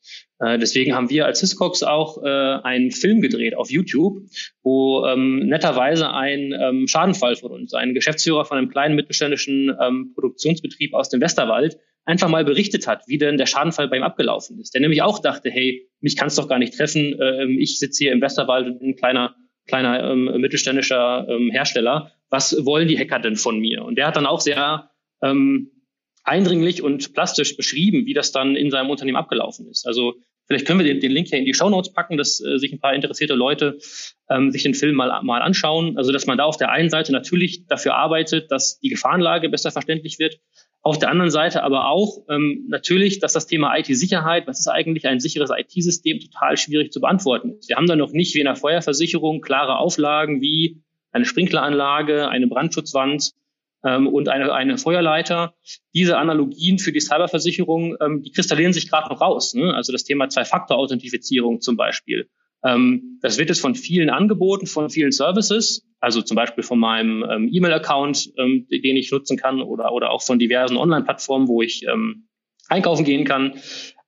Äh, 0.40 0.58
deswegen 0.58 0.94
haben 0.94 1.10
wir 1.10 1.26
als 1.26 1.40
Hiscox 1.40 1.82
auch 1.82 2.22
äh, 2.22 2.28
einen 2.28 2.90
Film 2.90 3.20
gedreht 3.20 3.56
auf 3.56 3.70
YouTube, 3.70 4.18
wo 4.62 5.06
ähm, 5.06 5.46
netterweise 5.46 6.12
ein 6.12 6.52
ähm, 6.52 6.88
Schadenfall 6.88 7.36
von 7.36 7.52
uns, 7.52 7.74
ein 7.74 7.94
Geschäftsführer 7.94 8.44
von 8.44 8.58
einem 8.58 8.68
kleinen 8.68 8.96
mittelständischen 8.96 9.74
ähm, 9.80 10.12
Produktionsbetrieb 10.14 10.94
aus 10.94 11.08
dem 11.08 11.20
Westerwald, 11.20 11.78
einfach 12.04 12.28
mal 12.28 12.44
berichtet 12.44 12.86
hat, 12.86 13.02
wie 13.06 13.18
denn 13.18 13.36
der 13.36 13.46
Schadenfall 13.46 13.88
bei 13.88 13.96
ihm 13.96 14.02
abgelaufen 14.02 14.60
ist. 14.60 14.74
Der 14.74 14.80
nämlich 14.80 15.02
auch 15.02 15.18
dachte, 15.18 15.50
hey, 15.50 15.88
mich 16.00 16.16
kann 16.16 16.28
es 16.28 16.36
doch 16.36 16.48
gar 16.48 16.58
nicht 16.58 16.76
treffen. 16.76 17.16
Ähm, 17.20 17.58
ich 17.58 17.78
sitze 17.78 18.04
hier 18.04 18.12
im 18.12 18.20
Westerwald 18.20 18.66
und 18.66 18.78
bin 18.78 18.90
ein 18.90 18.96
kleiner, 18.96 19.34
kleiner 19.66 20.10
ähm, 20.10 20.40
mittelständischer 20.40 21.26
ähm, 21.28 21.50
Hersteller. 21.50 22.12
Was 22.30 22.64
wollen 22.64 22.88
die 22.88 22.98
Hacker 22.98 23.18
denn 23.18 23.36
von 23.36 23.58
mir? 23.58 23.84
Und 23.84 23.96
der 23.98 24.06
hat 24.06 24.16
dann 24.16 24.26
auch 24.26 24.40
sehr 24.40 24.90
ähm, 25.22 25.70
eindringlich 26.26 26.82
und 26.82 27.14
plastisch 27.14 27.56
beschrieben, 27.56 28.06
wie 28.06 28.14
das 28.14 28.32
dann 28.32 28.56
in 28.56 28.70
seinem 28.70 28.90
Unternehmen 28.90 29.16
abgelaufen 29.16 29.68
ist. 29.68 29.86
Also 29.86 30.14
vielleicht 30.46 30.66
können 30.66 30.80
wir 30.80 30.86
den, 30.86 31.00
den 31.00 31.12
Link 31.12 31.28
hier 31.28 31.38
in 31.38 31.44
die 31.44 31.54
Show 31.54 31.70
Notes 31.70 31.92
packen, 31.92 32.16
dass 32.16 32.40
äh, 32.40 32.58
sich 32.58 32.72
ein 32.72 32.80
paar 32.80 32.94
interessierte 32.94 33.34
Leute 33.34 33.78
ähm, 34.28 34.50
sich 34.50 34.62
den 34.62 34.74
Film 34.74 34.96
mal, 34.96 35.22
mal 35.22 35.40
anschauen. 35.40 35.96
Also 35.96 36.12
dass 36.12 36.26
man 36.26 36.36
da 36.36 36.44
auf 36.44 36.56
der 36.56 36.70
einen 36.70 36.90
Seite 36.90 37.12
natürlich 37.12 37.66
dafür 37.66 37.94
arbeitet, 37.94 38.50
dass 38.50 38.80
die 38.80 38.88
Gefahrenlage 38.88 39.48
besser 39.48 39.70
verständlich 39.70 40.18
wird, 40.18 40.38
auf 40.86 40.98
der 40.98 41.10
anderen 41.10 41.32
Seite 41.32 41.64
aber 41.64 41.88
auch 41.88 42.18
ähm, 42.28 42.66
natürlich, 42.68 43.18
dass 43.18 43.32
das 43.32 43.48
Thema 43.48 43.76
IT-Sicherheit, 43.76 44.46
was 44.46 44.60
ist 44.60 44.68
eigentlich 44.68 45.06
ein 45.08 45.18
sicheres 45.18 45.50
IT-System, 45.50 46.20
total 46.20 46.56
schwierig 46.56 46.92
zu 46.92 47.00
beantworten 47.00 47.56
ist. 47.58 47.68
Wir 47.68 47.74
haben 47.74 47.88
da 47.88 47.96
noch 47.96 48.12
nicht 48.12 48.36
wie 48.36 48.38
in 48.38 48.44
der 48.44 48.54
Feuerversicherung 48.54 49.40
klare 49.40 49.78
Auflagen 49.78 50.40
wie 50.40 50.80
eine 51.10 51.24
Sprinkleranlage, 51.24 52.28
eine 52.28 52.46
Brandschutzwand 52.46 53.32
ähm, 53.86 54.08
und 54.08 54.28
eine, 54.28 54.52
eine 54.52 54.78
Feuerleiter. 54.78 55.54
Diese 55.94 56.18
Analogien 56.18 56.78
für 56.78 56.92
die 56.92 57.00
Cyberversicherung, 57.00 57.96
ähm, 58.00 58.22
die 58.22 58.32
kristallieren 58.32 58.72
sich 58.72 58.90
gerade 58.90 59.08
noch 59.08 59.20
raus. 59.20 59.54
Ne? 59.54 59.72
Also 59.74 59.92
das 59.92 60.04
Thema 60.04 60.28
Zwei-Faktor-Authentifizierung 60.28 61.60
zum 61.60 61.76
Beispiel. 61.76 62.28
Ähm, 62.64 63.18
das 63.22 63.38
wird 63.38 63.50
es 63.50 63.60
von 63.60 63.74
vielen 63.74 64.10
angeboten, 64.10 64.66
von 64.66 64.90
vielen 64.90 65.12
Services, 65.12 65.86
also 66.00 66.20
zum 66.22 66.34
Beispiel 66.34 66.64
von 66.64 66.78
meinem 66.78 67.24
ähm, 67.28 67.48
E-Mail-Account, 67.52 68.32
ähm, 68.38 68.66
den 68.68 68.96
ich 68.96 69.10
nutzen 69.12 69.36
kann 69.36 69.62
oder, 69.62 69.92
oder 69.92 70.10
auch 70.10 70.22
von 70.22 70.38
diversen 70.38 70.76
Online-Plattformen, 70.76 71.48
wo 71.48 71.62
ich 71.62 71.84
ähm, 71.86 72.26
einkaufen 72.68 73.04
gehen 73.04 73.24
kann. 73.24 73.54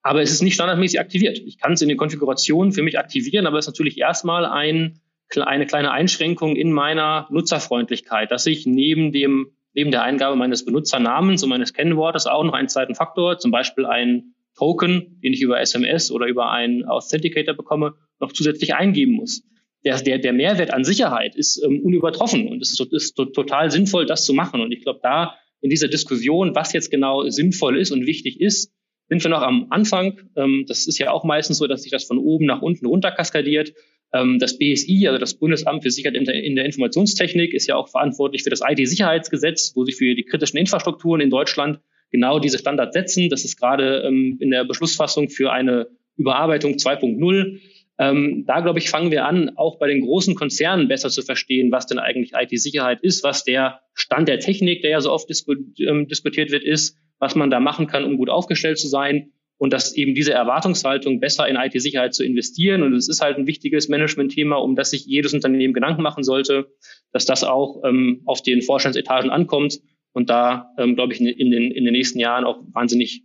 Aber 0.03 0.23
es 0.23 0.33
ist 0.33 0.43
nicht 0.43 0.55
standardmäßig 0.55 1.01
aktiviert. 1.01 1.39
Ich 1.39 1.59
kann 1.59 1.75
es 1.75 1.83
in 1.83 1.89
den 1.89 1.99
Konfigurationen 1.99 2.73
für 2.73 2.83
mich 2.83 2.99
aktivieren, 2.99 3.47
aber 3.47 3.59
es 3.59 3.67
ist 3.67 3.75
natürlich 3.75 3.99
erstmal 3.99 4.45
ein, 4.47 5.01
eine 5.37 5.67
kleine 5.67 5.91
Einschränkung 5.91 6.57
in 6.57 6.73
meiner 6.73 7.29
Nutzerfreundlichkeit, 7.31 8.31
dass 8.31 8.47
ich 8.47 8.65
neben 8.65 9.13
dem 9.13 9.53
neben 9.75 9.91
der 9.91 10.03
Eingabe 10.03 10.37
meines 10.37 10.65
Benutzernamens 10.65 11.43
und 11.43 11.51
meines 11.51 11.73
Kennwortes 11.73 12.27
auch 12.27 12.45
noch 12.45 12.55
einen 12.55 12.69
zweiten 12.69 12.95
Faktor, 12.95 13.39
zum 13.39 13.51
Beispiel 13.51 13.87
einen 13.87 14.35
Token, 14.57 15.21
den 15.23 15.33
ich 15.33 15.41
über 15.41 15.61
SMS 15.61 16.11
oder 16.11 16.27
über 16.27 16.51
einen 16.51 16.85
Authenticator 16.85 17.55
bekomme, 17.55 17.95
noch 18.19 18.33
zusätzlich 18.33 18.75
eingeben 18.75 19.13
muss. 19.13 19.45
Der, 19.85 20.01
der, 20.03 20.19
der 20.19 20.33
Mehrwert 20.33 20.73
an 20.73 20.83
Sicherheit 20.83 21.37
ist 21.37 21.63
ähm, 21.65 21.81
unübertroffen 21.85 22.49
und 22.49 22.61
es 22.61 22.73
ist, 22.73 22.93
ist 22.93 23.15
total 23.15 23.71
sinnvoll, 23.71 24.07
das 24.07 24.25
zu 24.25 24.35
machen. 24.35 24.61
Und 24.61 24.73
ich 24.73 24.83
glaube, 24.83 24.99
da 25.03 25.37
in 25.61 25.71
dieser 25.71 25.89
Diskussion, 25.89 26.55
was 26.55 26.73
jetzt 26.73 26.91
genau 26.91 27.29
sinnvoll 27.29 27.79
ist 27.79 27.93
und 27.93 28.07
wichtig 28.07 28.41
ist, 28.41 28.73
sind 29.09 29.23
wir 29.23 29.31
noch 29.31 29.43
am 29.43 29.69
Anfang. 29.71 30.19
Ähm, 30.37 30.65
das 30.67 30.87
ist 30.87 30.99
ja 30.99 31.13
auch 31.13 31.25
meistens 31.25 31.59
so, 31.59 31.67
dass 31.67 31.83
sich 31.83 31.93
das 31.93 32.05
von 32.05 32.19
oben 32.19 32.47
nach 32.47 32.61
unten 32.63 32.87
runter 32.87 33.13
kaskadiert. 33.13 33.73
Ähm, 34.13 34.39
das 34.39 34.59
BSI, 34.59 35.07
also 35.09 35.19
das 35.19 35.35
Bundesamt 35.35 35.83
für 35.83 35.91
Sicherheit 35.91 36.17
in 36.17 36.57
der 36.57 36.65
Informationstechnik, 36.65 37.55
ist 37.55 37.67
ja 37.67 37.77
auch 37.77 37.89
verantwortlich 37.89 38.43
für 38.43 38.51
das 38.51 38.61
IT-Sicherheitsgesetz, 38.67 39.73
wo 39.75 39.85
sich 39.85 39.97
für 39.97 40.15
die 40.15 40.25
kritischen 40.25 40.59
Infrastrukturen 40.59 41.21
in 41.21 41.31
Deutschland 41.31 41.81
genau 42.11 42.39
diese 42.39 42.59
Standards 42.59 42.95
setzen. 42.95 43.29
Das 43.29 43.45
ist 43.45 43.59
gerade 43.59 44.03
ähm, 44.07 44.39
in 44.41 44.51
der 44.51 44.65
Beschlussfassung 44.65 45.29
für 45.29 45.53
eine 45.53 45.89
Überarbeitung 46.17 46.75
2.0 46.75 47.61
ähm, 47.99 48.45
da, 48.47 48.61
glaube 48.61 48.79
ich, 48.79 48.91
fangen 48.91 49.11
wir 49.11 49.27
an, 49.27 49.57
auch 49.57 49.79
bei 49.79 49.89
den 49.89 50.03
großen 50.03 50.37
Konzernen 50.37 50.87
besser 50.87 51.11
zu 51.11 51.23
verstehen, 51.23 51.73
was 51.73 51.87
denn 51.87 51.99
eigentlich 51.99 52.33
IT-Sicherheit 52.33 53.01
ist, 53.03 53.25
was 53.25 53.43
der 53.43 53.81
Stand 53.93 54.29
der 54.29 54.39
Technik, 54.39 54.83
der 54.83 54.93
ja 54.93 55.01
so 55.01 55.11
oft 55.11 55.29
disku 55.29 55.55
ähm, 55.81 56.07
diskutiert 56.07 56.53
wird, 56.53 56.63
ist, 56.63 56.97
was 57.19 57.35
man 57.35 57.51
da 57.51 57.59
machen 57.59 57.89
kann, 57.89 58.05
um 58.05 58.17
gut 58.17 58.31
aufgestellt 58.31 58.79
zu 58.79 58.87
sein 58.87 59.33
und 59.59 59.73
dass 59.73 59.93
eben 59.95 60.15
diese 60.15 60.33
Erwartungshaltung 60.33 61.21
besser 61.21 61.47
in 61.49 61.57
IT-Sicherheit 61.57 62.15
zu 62.15 62.25
investieren. 62.25 62.83
Und 62.83 62.95
es 62.95 63.09
ist 63.09 63.21
halt 63.21 63.37
ein 63.37 63.47
wichtiges 63.47 63.89
Management-Thema, 63.89 64.57
um 64.57 64.77
das 64.77 64.91
sich 64.91 65.05
jedes 65.05 65.35
Unternehmen 65.35 65.75
Gedanken 65.75 66.03
machen 66.03 66.23
sollte, 66.23 66.69
dass 67.13 67.27
das 67.27 67.45
auch 67.45 67.83
ähm, 67.85 68.23
auf 68.25 68.43
den 68.43 68.63
Vorstandsetagen 68.63 69.31
ankommt 69.31 69.81
und 70.13 70.31
da, 70.31 70.73
ähm, 70.79 70.95
glaube 70.95 71.13
ich, 71.13 71.21
in, 71.21 71.51
den, 71.51 71.71
in 71.71 71.85
den 71.85 71.93
nächsten 71.93 72.19
Jahren 72.19 72.45
auch 72.45 72.63
wahnsinnig 72.73 73.25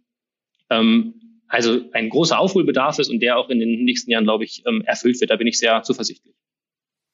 ähm, 0.69 1.13
also 1.48 1.82
ein 1.93 2.10
großer 2.10 2.39
Aufholbedarf 2.39 2.98
ist 2.98 3.10
und 3.10 3.19
der 3.19 3.38
auch 3.38 3.50
in 3.50 3.60
den 3.60 3.84
nächsten 3.84 4.10
Jahren, 4.10 4.24
glaube 4.24 4.43
ich, 4.43 4.63
ähm, 4.65 4.82
erfüllt 4.86 5.22
wird. 5.22 5.30
Da 5.30 5.36
bin 5.36 5.46
ich 5.46 5.60
sehr 5.60 5.84
zuversichtlich. 5.84 6.34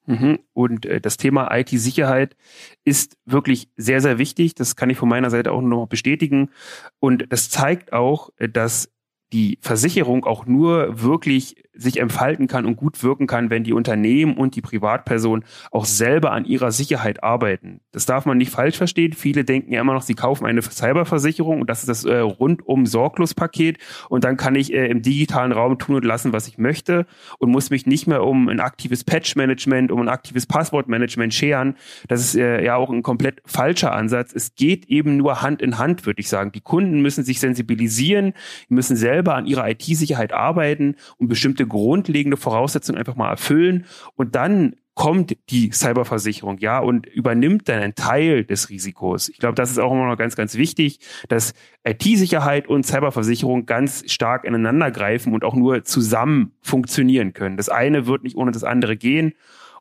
Mhm. 0.05 0.39
Und 0.53 0.86
äh, 0.86 1.01
das 1.01 1.17
Thema 1.17 1.53
IT-Sicherheit 1.55 2.38
ist 2.86 3.17
wirklich 3.25 3.69
sehr, 3.75 3.99
sehr 3.99 4.17
wichtig. 4.17 4.55
Das 4.55 4.75
kann 4.77 4.89
ich 4.89 4.97
von 4.97 5.10
meiner 5.10 5.29
Seite 5.29 5.51
auch 5.51 5.62
noch 5.62 5.88
bestätigen. 5.88 6.51
Und 6.99 7.25
das 7.29 7.49
zeigt 7.49 7.91
auch, 7.91 8.29
äh, 8.38 8.47
dass 8.47 8.91
die 9.34 9.60
Versicherung 9.62 10.26
auch 10.26 10.46
nur 10.46 11.02
wirklich 11.02 11.56
sich 11.80 11.98
entfalten 11.98 12.48
kann 12.48 12.65
und 12.65 12.76
gut 12.76 13.02
wirken 13.04 13.26
kann, 13.26 13.50
wenn 13.50 13.63
die 13.63 13.74
Unternehmen 13.74 14.36
und 14.36 14.56
die 14.56 14.62
Privatpersonen 14.62 15.46
auch 15.72 15.86
selber 15.86 16.32
an 16.32 16.44
ihrer 16.46 16.72
Sicherheit 16.72 17.24
arbeiten. 17.24 17.80
Das 17.92 18.06
darf 18.06 18.26
man 18.26 18.38
nicht 18.38 18.52
falsch 18.52 18.78
verstehen. 18.78 19.13
Viele 19.13 19.46
denken 19.46 19.72
ja 19.72 19.82
immer 19.82 19.94
noch, 19.94 20.02
sie 20.02 20.13
kaufen 20.13 20.46
eine 20.46 20.62
Cyberversicherung 20.62 21.62
und 21.62 21.70
das 21.70 21.80
ist 21.80 21.89
das 21.89 22.06
äh, 22.06 22.18
rundum 22.18 22.86
Sorglospaket 22.86 23.78
und 24.10 24.26
dann 24.26 24.36
kann 24.36 24.56
ich 24.56 24.74
äh, 24.74 24.88
im 24.88 25.02
digitalen 25.02 25.54
Raum 25.54 25.80
tun 25.80 25.96
und 25.96 26.06
lassen, 26.06 26.34
was 26.34 26.48
ich 26.48 26.58
möchte 26.58 27.06
und 27.38 27.50
muss 27.50 27.70
mich 27.70 27.86
nicht 27.86 28.08
mehr 28.08 28.24
um 28.24 28.50
ein 28.50 28.60
aktives 28.60 29.06
Patch-Management, 29.06 29.92
um 29.92 30.02
ein 30.02 30.10
aktives 30.10 30.46
Passwort-Management 30.48 31.34
scheren. 31.34 31.78
Das 32.10 32.20
ist 32.20 32.36
äh, 32.36 32.63
ja 32.63 32.76
auch 32.76 32.89
ein 32.89 33.04
komplett 33.04 33.42
falscher 33.46 33.94
Ansatz. 33.94 34.34
Es 34.34 34.56
geht 34.56 34.88
eben 34.88 35.15
nur 35.15 35.42
Hand 35.42 35.62
in 35.62 35.78
Hand, 35.78 36.06
würde 36.06 36.20
ich 36.20 36.28
sagen. 36.28 36.52
Die 36.52 36.62
Kunden 36.62 37.02
müssen 37.02 37.24
sich 37.24 37.39
sensibilisieren, 37.39 38.34
müssen 38.68 38.98
selber 38.98 39.18
an 39.27 39.45
ihrer 39.45 39.69
IT-Sicherheit 39.69 40.34
arbeiten 40.34 40.95
und 41.17 41.27
bestimmte 41.27 41.67
grundlegende 41.67 42.38
Voraussetzungen 42.38 42.97
einfach 42.97 43.15
mal 43.15 43.29
erfüllen 43.29 43.86
und 44.15 44.36
dann 44.36 44.75
kommt 44.99 45.38
die 45.49 45.71
Cyberversicherung, 45.71 46.58
ja, 46.58 46.79
und 46.79 47.05
übernimmt 47.05 47.69
dann 47.69 47.79
einen 47.79 47.95
Teil 47.95 48.43
des 48.43 48.69
Risikos. 48.69 49.29
Ich 49.29 49.38
glaube, 49.38 49.55
das 49.55 49.71
ist 49.71 49.79
auch 49.79 49.93
immer 49.93 50.05
noch 50.05 50.17
ganz, 50.17 50.36
ganz 50.36 50.55
wichtig, 50.55 50.99
dass 51.29 51.53
IT-Sicherheit 51.86 52.67
und 52.67 52.86
Cyberversicherung 52.86 53.65
ganz 53.65 54.03
stark 54.12 54.43
ineinander 54.43 54.91
greifen 54.91 55.34
und 55.34 55.45
auch 55.45 55.55
nur 55.55 55.86
zusammen 55.86 56.51
funktionieren 56.62 57.32
können. 57.32 57.55
Das 57.55 57.69
eine 57.69 58.08
wird 58.08 58.23
nicht 58.23 58.36
ohne 58.36 58.51
das 58.51 58.65
andere 58.65 58.97
gehen. 58.97 59.36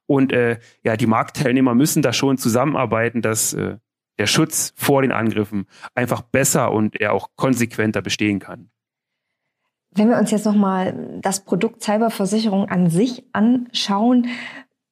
Und 0.06 0.32
äh, 0.32 0.60
ja, 0.84 0.96
die 0.96 1.06
Marktteilnehmer 1.06 1.74
müssen 1.74 2.00
da 2.00 2.12
schon 2.12 2.38
zusammenarbeiten, 2.38 3.20
dass 3.20 3.54
äh, 3.54 3.78
der 4.18 4.26
Schutz 4.28 4.72
vor 4.76 5.02
den 5.02 5.10
Angriffen 5.10 5.66
einfach 5.96 6.22
besser 6.22 6.70
und 6.70 6.94
er 6.94 7.12
auch 7.12 7.30
konsequenter 7.34 8.02
bestehen 8.02 8.38
kann. 8.38 8.70
Wenn 9.98 10.10
wir 10.10 10.18
uns 10.18 10.30
jetzt 10.30 10.46
nochmal 10.46 11.18
das 11.22 11.40
Produkt 11.40 11.82
Cyberversicherung 11.82 12.68
an 12.68 12.88
sich 12.88 13.24
anschauen, 13.32 14.28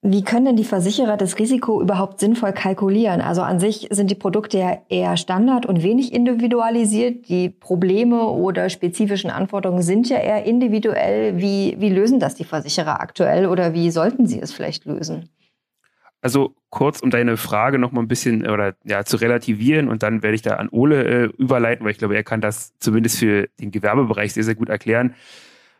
wie 0.02 0.22
können 0.22 0.46
denn 0.46 0.56
die 0.56 0.64
Versicherer 0.64 1.16
das 1.16 1.38
Risiko 1.38 1.80
überhaupt 1.80 2.18
sinnvoll 2.18 2.52
kalkulieren? 2.52 3.20
Also 3.20 3.42
an 3.42 3.60
sich 3.60 3.88
sind 3.90 4.10
die 4.10 4.16
Produkte 4.16 4.58
ja 4.58 4.78
eher 4.88 5.16
Standard 5.16 5.64
und 5.64 5.82
wenig 5.84 6.12
individualisiert. 6.12 7.28
Die 7.28 7.48
Probleme 7.48 8.26
oder 8.26 8.68
spezifischen 8.68 9.30
Anforderungen 9.30 9.82
sind 9.82 10.08
ja 10.08 10.18
eher 10.18 10.44
individuell. 10.44 11.38
Wie, 11.38 11.76
wie 11.78 11.88
lösen 11.88 12.18
das 12.18 12.34
die 12.34 12.44
Versicherer 12.44 13.00
aktuell 13.00 13.46
oder 13.46 13.74
wie 13.74 13.90
sollten 13.92 14.26
sie 14.26 14.40
es 14.40 14.52
vielleicht 14.52 14.86
lösen? 14.86 15.28
Also 16.22 16.56
kurz, 16.70 17.00
um 17.00 17.10
deine 17.10 17.36
Frage 17.36 17.78
noch 17.78 17.92
mal 17.92 18.00
ein 18.00 18.08
bisschen 18.08 18.48
oder 18.48 18.74
ja 18.84 19.04
zu 19.04 19.16
relativieren 19.16 19.88
und 19.88 20.02
dann 20.02 20.22
werde 20.22 20.34
ich 20.34 20.42
da 20.42 20.56
an 20.56 20.68
Ole 20.70 21.04
äh, 21.04 21.24
überleiten, 21.38 21.84
weil 21.84 21.92
ich 21.92 21.98
glaube, 21.98 22.16
er 22.16 22.24
kann 22.24 22.40
das 22.40 22.76
zumindest 22.78 23.18
für 23.18 23.48
den 23.60 23.70
Gewerbebereich 23.70 24.32
sehr, 24.32 24.44
sehr 24.44 24.54
gut 24.54 24.68
erklären. 24.68 25.14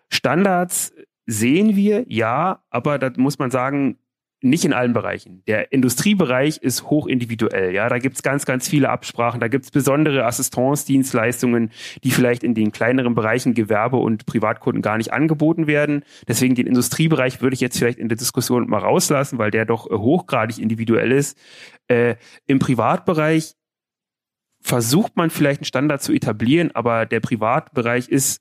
Standards 0.08 0.94
sehen 1.26 1.74
wir, 1.74 2.04
ja, 2.08 2.62
aber 2.70 2.98
da 2.98 3.10
muss 3.16 3.38
man 3.38 3.50
sagen, 3.50 3.98
nicht 4.48 4.64
in 4.64 4.72
allen 4.72 4.92
Bereichen. 4.92 5.42
Der 5.46 5.72
Industriebereich 5.72 6.58
ist 6.58 6.84
hoch 6.84 7.06
individuell. 7.06 7.74
Ja, 7.74 7.88
da 7.88 7.98
gibt's 7.98 8.22
ganz, 8.22 8.44
ganz 8.44 8.68
viele 8.68 8.90
Absprachen. 8.90 9.40
Da 9.40 9.48
gibt's 9.48 9.70
besondere 9.70 10.24
Assistenzdienstleistungen, 10.24 11.70
die 12.04 12.10
vielleicht 12.10 12.42
in 12.42 12.54
den 12.54 12.72
kleineren 12.72 13.14
Bereichen 13.14 13.54
Gewerbe 13.54 13.96
und 13.96 14.26
Privatkunden 14.26 14.82
gar 14.82 14.96
nicht 14.96 15.12
angeboten 15.12 15.66
werden. 15.66 16.04
Deswegen 16.28 16.54
den 16.54 16.66
Industriebereich 16.66 17.40
würde 17.40 17.54
ich 17.54 17.60
jetzt 17.60 17.78
vielleicht 17.78 17.98
in 17.98 18.08
der 18.08 18.18
Diskussion 18.18 18.68
mal 18.68 18.78
rauslassen, 18.78 19.38
weil 19.38 19.50
der 19.50 19.64
doch 19.64 19.90
äh, 19.90 19.94
hochgradig 19.94 20.58
individuell 20.58 21.12
ist. 21.12 21.38
Äh, 21.88 22.16
Im 22.46 22.58
Privatbereich 22.58 23.54
versucht 24.60 25.16
man 25.16 25.30
vielleicht 25.30 25.60
einen 25.60 25.66
Standard 25.66 26.02
zu 26.02 26.12
etablieren, 26.12 26.70
aber 26.74 27.06
der 27.06 27.20
Privatbereich 27.20 28.08
ist 28.08 28.40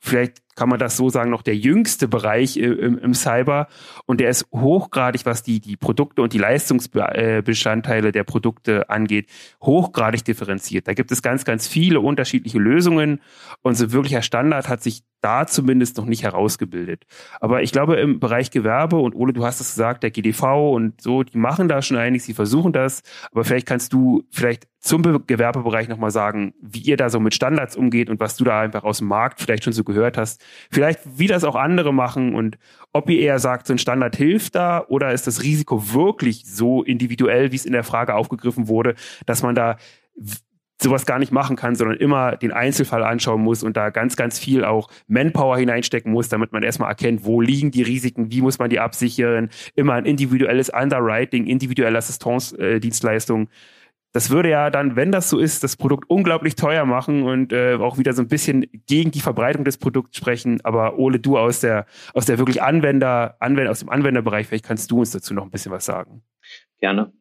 vielleicht 0.00 0.42
kann 0.58 0.68
man 0.68 0.80
das 0.80 0.96
so 0.96 1.08
sagen, 1.08 1.30
noch 1.30 1.42
der 1.42 1.56
jüngste 1.56 2.08
Bereich 2.08 2.56
im, 2.56 2.98
im 2.98 3.14
Cyber 3.14 3.68
und 4.06 4.20
der 4.20 4.28
ist 4.28 4.44
hochgradig, 4.52 5.24
was 5.24 5.44
die, 5.44 5.60
die 5.60 5.76
Produkte 5.76 6.20
und 6.20 6.32
die 6.32 6.38
Leistungsbestandteile 6.38 8.10
der 8.10 8.24
Produkte 8.24 8.90
angeht, 8.90 9.30
hochgradig 9.62 10.24
differenziert. 10.24 10.88
Da 10.88 10.94
gibt 10.94 11.12
es 11.12 11.22
ganz, 11.22 11.44
ganz 11.44 11.68
viele 11.68 12.00
unterschiedliche 12.00 12.58
Lösungen 12.58 13.20
und 13.62 13.76
so 13.76 13.92
wirklicher 13.92 14.22
Standard 14.22 14.68
hat 14.68 14.82
sich 14.82 15.04
da 15.20 15.46
zumindest 15.46 15.96
noch 15.96 16.04
nicht 16.04 16.22
herausgebildet. 16.22 17.04
Aber 17.40 17.62
ich 17.62 17.72
glaube, 17.72 17.96
im 17.96 18.20
Bereich 18.20 18.50
Gewerbe, 18.50 18.98
und 18.98 19.14
Ole, 19.14 19.32
du 19.32 19.44
hast 19.44 19.60
es 19.60 19.70
gesagt, 19.70 20.02
der 20.02 20.10
GDV 20.10 20.72
und 20.72 21.00
so, 21.00 21.22
die 21.22 21.38
machen 21.38 21.68
da 21.68 21.82
schon 21.82 21.96
einiges, 21.96 22.26
sie 22.26 22.34
versuchen 22.34 22.72
das. 22.72 23.02
Aber 23.32 23.44
vielleicht 23.44 23.66
kannst 23.66 23.92
du 23.92 24.24
vielleicht 24.30 24.68
zum 24.80 25.02
Gewerbebereich 25.26 25.88
nochmal 25.88 26.12
sagen, 26.12 26.54
wie 26.62 26.80
ihr 26.80 26.96
da 26.96 27.10
so 27.10 27.18
mit 27.18 27.34
Standards 27.34 27.76
umgeht 27.76 28.10
und 28.10 28.20
was 28.20 28.36
du 28.36 28.44
da 28.44 28.60
einfach 28.60 28.84
aus 28.84 28.98
dem 28.98 29.08
Markt 29.08 29.40
vielleicht 29.40 29.64
schon 29.64 29.72
so 29.72 29.82
gehört 29.82 30.16
hast. 30.16 30.44
Vielleicht, 30.70 31.00
wie 31.18 31.26
das 31.26 31.44
auch 31.44 31.56
andere 31.56 31.92
machen 31.92 32.34
und 32.34 32.58
ob 32.92 33.10
ihr 33.10 33.20
eher 33.20 33.38
sagt, 33.38 33.66
so 33.66 33.72
ein 33.72 33.78
Standard 33.78 34.16
hilft 34.16 34.54
da 34.54 34.84
oder 34.88 35.12
ist 35.12 35.26
das 35.26 35.42
Risiko 35.42 35.92
wirklich 35.92 36.44
so 36.46 36.82
individuell, 36.82 37.52
wie 37.52 37.56
es 37.56 37.66
in 37.66 37.72
der 37.72 37.84
Frage 37.84 38.14
aufgegriffen 38.14 38.68
wurde, 38.68 38.94
dass 39.26 39.42
man 39.42 39.54
da 39.54 39.76
sowas 40.80 41.06
gar 41.06 41.18
nicht 41.18 41.32
machen 41.32 41.56
kann, 41.56 41.74
sondern 41.74 41.96
immer 41.96 42.36
den 42.36 42.52
Einzelfall 42.52 43.02
anschauen 43.02 43.42
muss 43.42 43.62
und 43.62 43.76
da 43.76 43.90
ganz, 43.90 44.16
ganz 44.16 44.38
viel 44.38 44.64
auch 44.64 44.88
Manpower 45.08 45.58
hineinstecken 45.58 46.12
muss, 46.12 46.28
damit 46.28 46.52
man 46.52 46.62
erstmal 46.62 46.88
erkennt, 46.88 47.24
wo 47.24 47.40
liegen 47.40 47.70
die 47.70 47.82
Risiken, 47.82 48.30
wie 48.30 48.42
muss 48.42 48.58
man 48.58 48.70
die 48.70 48.78
absichern, 48.78 49.50
immer 49.74 49.94
ein 49.94 50.04
individuelles 50.04 50.70
Underwriting, 50.70 51.46
individuelle 51.46 51.98
Assistenzdienstleistungen. 51.98 53.48
Das 54.12 54.30
würde 54.30 54.50
ja 54.50 54.70
dann, 54.70 54.96
wenn 54.96 55.12
das 55.12 55.28
so 55.28 55.38
ist, 55.38 55.62
das 55.62 55.76
Produkt 55.76 56.08
unglaublich 56.08 56.54
teuer 56.54 56.86
machen 56.86 57.24
und 57.24 57.52
äh, 57.52 57.74
auch 57.74 57.98
wieder 57.98 58.14
so 58.14 58.22
ein 58.22 58.28
bisschen 58.28 58.66
gegen 58.86 59.10
die 59.10 59.20
Verbreitung 59.20 59.64
des 59.64 59.76
Produkts 59.76 60.16
sprechen. 60.16 60.60
Aber 60.64 60.98
Ole, 60.98 61.20
du 61.20 61.36
aus 61.36 61.60
der, 61.60 61.86
aus 62.14 62.24
der 62.24 62.38
wirklich 62.38 62.62
Anwender, 62.62 63.36
Anwender, 63.40 63.70
aus 63.70 63.80
dem 63.80 63.90
Anwenderbereich, 63.90 64.46
vielleicht 64.46 64.64
kannst 64.64 64.90
du 64.90 65.00
uns 65.00 65.10
dazu 65.10 65.34
noch 65.34 65.44
ein 65.44 65.50
bisschen 65.50 65.72
was 65.72 65.84
sagen. 65.84 66.22
Gerne. 66.80 67.12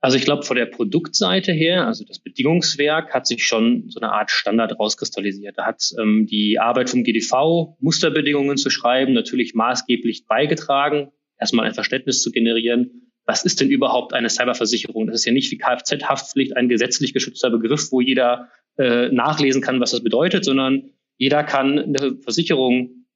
Also 0.00 0.18
ich 0.18 0.24
glaube, 0.24 0.44
von 0.44 0.56
der 0.56 0.66
Produktseite 0.66 1.52
her, 1.52 1.86
also 1.86 2.04
das 2.04 2.18
Bedingungswerk, 2.18 3.14
hat 3.14 3.26
sich 3.26 3.44
schon 3.44 3.88
so 3.88 3.98
eine 3.98 4.12
Art 4.12 4.30
Standard 4.30 4.78
rauskristallisiert. 4.78 5.58
Da 5.58 5.64
hat 5.66 5.82
ähm, 5.98 6.26
die 6.30 6.58
Arbeit 6.60 6.90
vom 6.90 7.02
GDV, 7.02 7.76
Musterbedingungen 7.80 8.56
zu 8.56 8.70
schreiben, 8.70 9.14
natürlich 9.14 9.54
maßgeblich 9.54 10.26
beigetragen, 10.26 11.08
erstmal 11.40 11.66
ein 11.66 11.74
Verständnis 11.74 12.22
zu 12.22 12.30
generieren. 12.30 13.05
Was 13.26 13.44
ist 13.44 13.60
denn 13.60 13.68
überhaupt 13.68 14.14
eine 14.14 14.30
Cyberversicherung? 14.30 15.08
Das 15.08 15.16
ist 15.16 15.24
ja 15.24 15.32
nicht 15.32 15.50
wie 15.50 15.58
Kfz-Haftpflicht 15.58 16.56
ein 16.56 16.68
gesetzlich 16.68 17.12
geschützter 17.12 17.50
Begriff, 17.50 17.90
wo 17.90 18.00
jeder 18.00 18.48
äh, 18.78 19.08
nachlesen 19.08 19.62
kann, 19.62 19.80
was 19.80 19.90
das 19.90 20.02
bedeutet, 20.02 20.44
sondern 20.44 20.90
jeder 21.16 21.42
kann 21.44 21.78
eine 21.78 22.16
Versicherung 22.20 23.06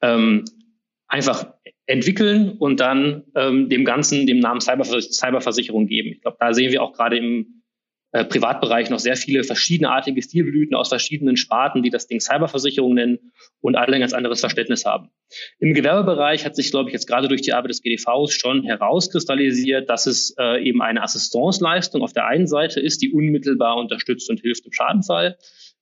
ähm, 0.00 0.44
einfach 1.06 1.54
entwickeln 1.86 2.52
und 2.58 2.80
dann 2.80 3.24
ähm, 3.34 3.68
dem 3.68 3.84
Ganzen 3.84 4.26
dem 4.26 4.40
Namen 4.40 4.60
Cybervers 4.60 5.12
Cyberversicherung 5.12 5.86
geben. 5.86 6.10
Ich 6.12 6.22
glaube, 6.22 6.38
da 6.40 6.54
sehen 6.54 6.72
wir 6.72 6.82
auch 6.82 6.92
gerade 6.92 7.18
im 7.18 7.61
äh, 8.12 8.24
Privatbereich 8.24 8.90
noch 8.90 8.98
sehr 8.98 9.16
viele 9.16 9.42
verschiedenartige 9.42 10.20
Stilblüten 10.22 10.76
aus 10.76 10.90
verschiedenen 10.90 11.36
Sparten, 11.36 11.82
die 11.82 11.88
das 11.88 12.06
Ding 12.06 12.20
Cyberversicherung 12.20 12.94
nennen 12.94 13.32
und 13.60 13.74
alle 13.74 13.94
ein 13.94 14.00
ganz 14.00 14.12
anderes 14.12 14.40
Verständnis 14.40 14.84
haben. 14.84 15.08
Im 15.58 15.72
Gewerbebereich 15.72 16.44
hat 16.44 16.54
sich, 16.54 16.70
glaube 16.70 16.90
ich, 16.90 16.92
jetzt 16.92 17.06
gerade 17.06 17.28
durch 17.28 17.40
die 17.40 17.54
Arbeit 17.54 17.70
des 17.70 17.80
GDVs 17.80 18.34
schon 18.34 18.64
herauskristallisiert, 18.64 19.88
dass 19.88 20.06
es 20.06 20.34
äh, 20.38 20.62
eben 20.62 20.82
eine 20.82 21.02
Assistenzleistung 21.02 22.02
auf 22.02 22.12
der 22.12 22.26
einen 22.26 22.46
Seite 22.46 22.80
ist, 22.80 23.00
die 23.00 23.12
unmittelbar 23.12 23.78
unterstützt 23.78 24.28
und 24.28 24.40
hilft 24.40 24.66
im 24.66 24.72
Schadenfall. 24.72 25.38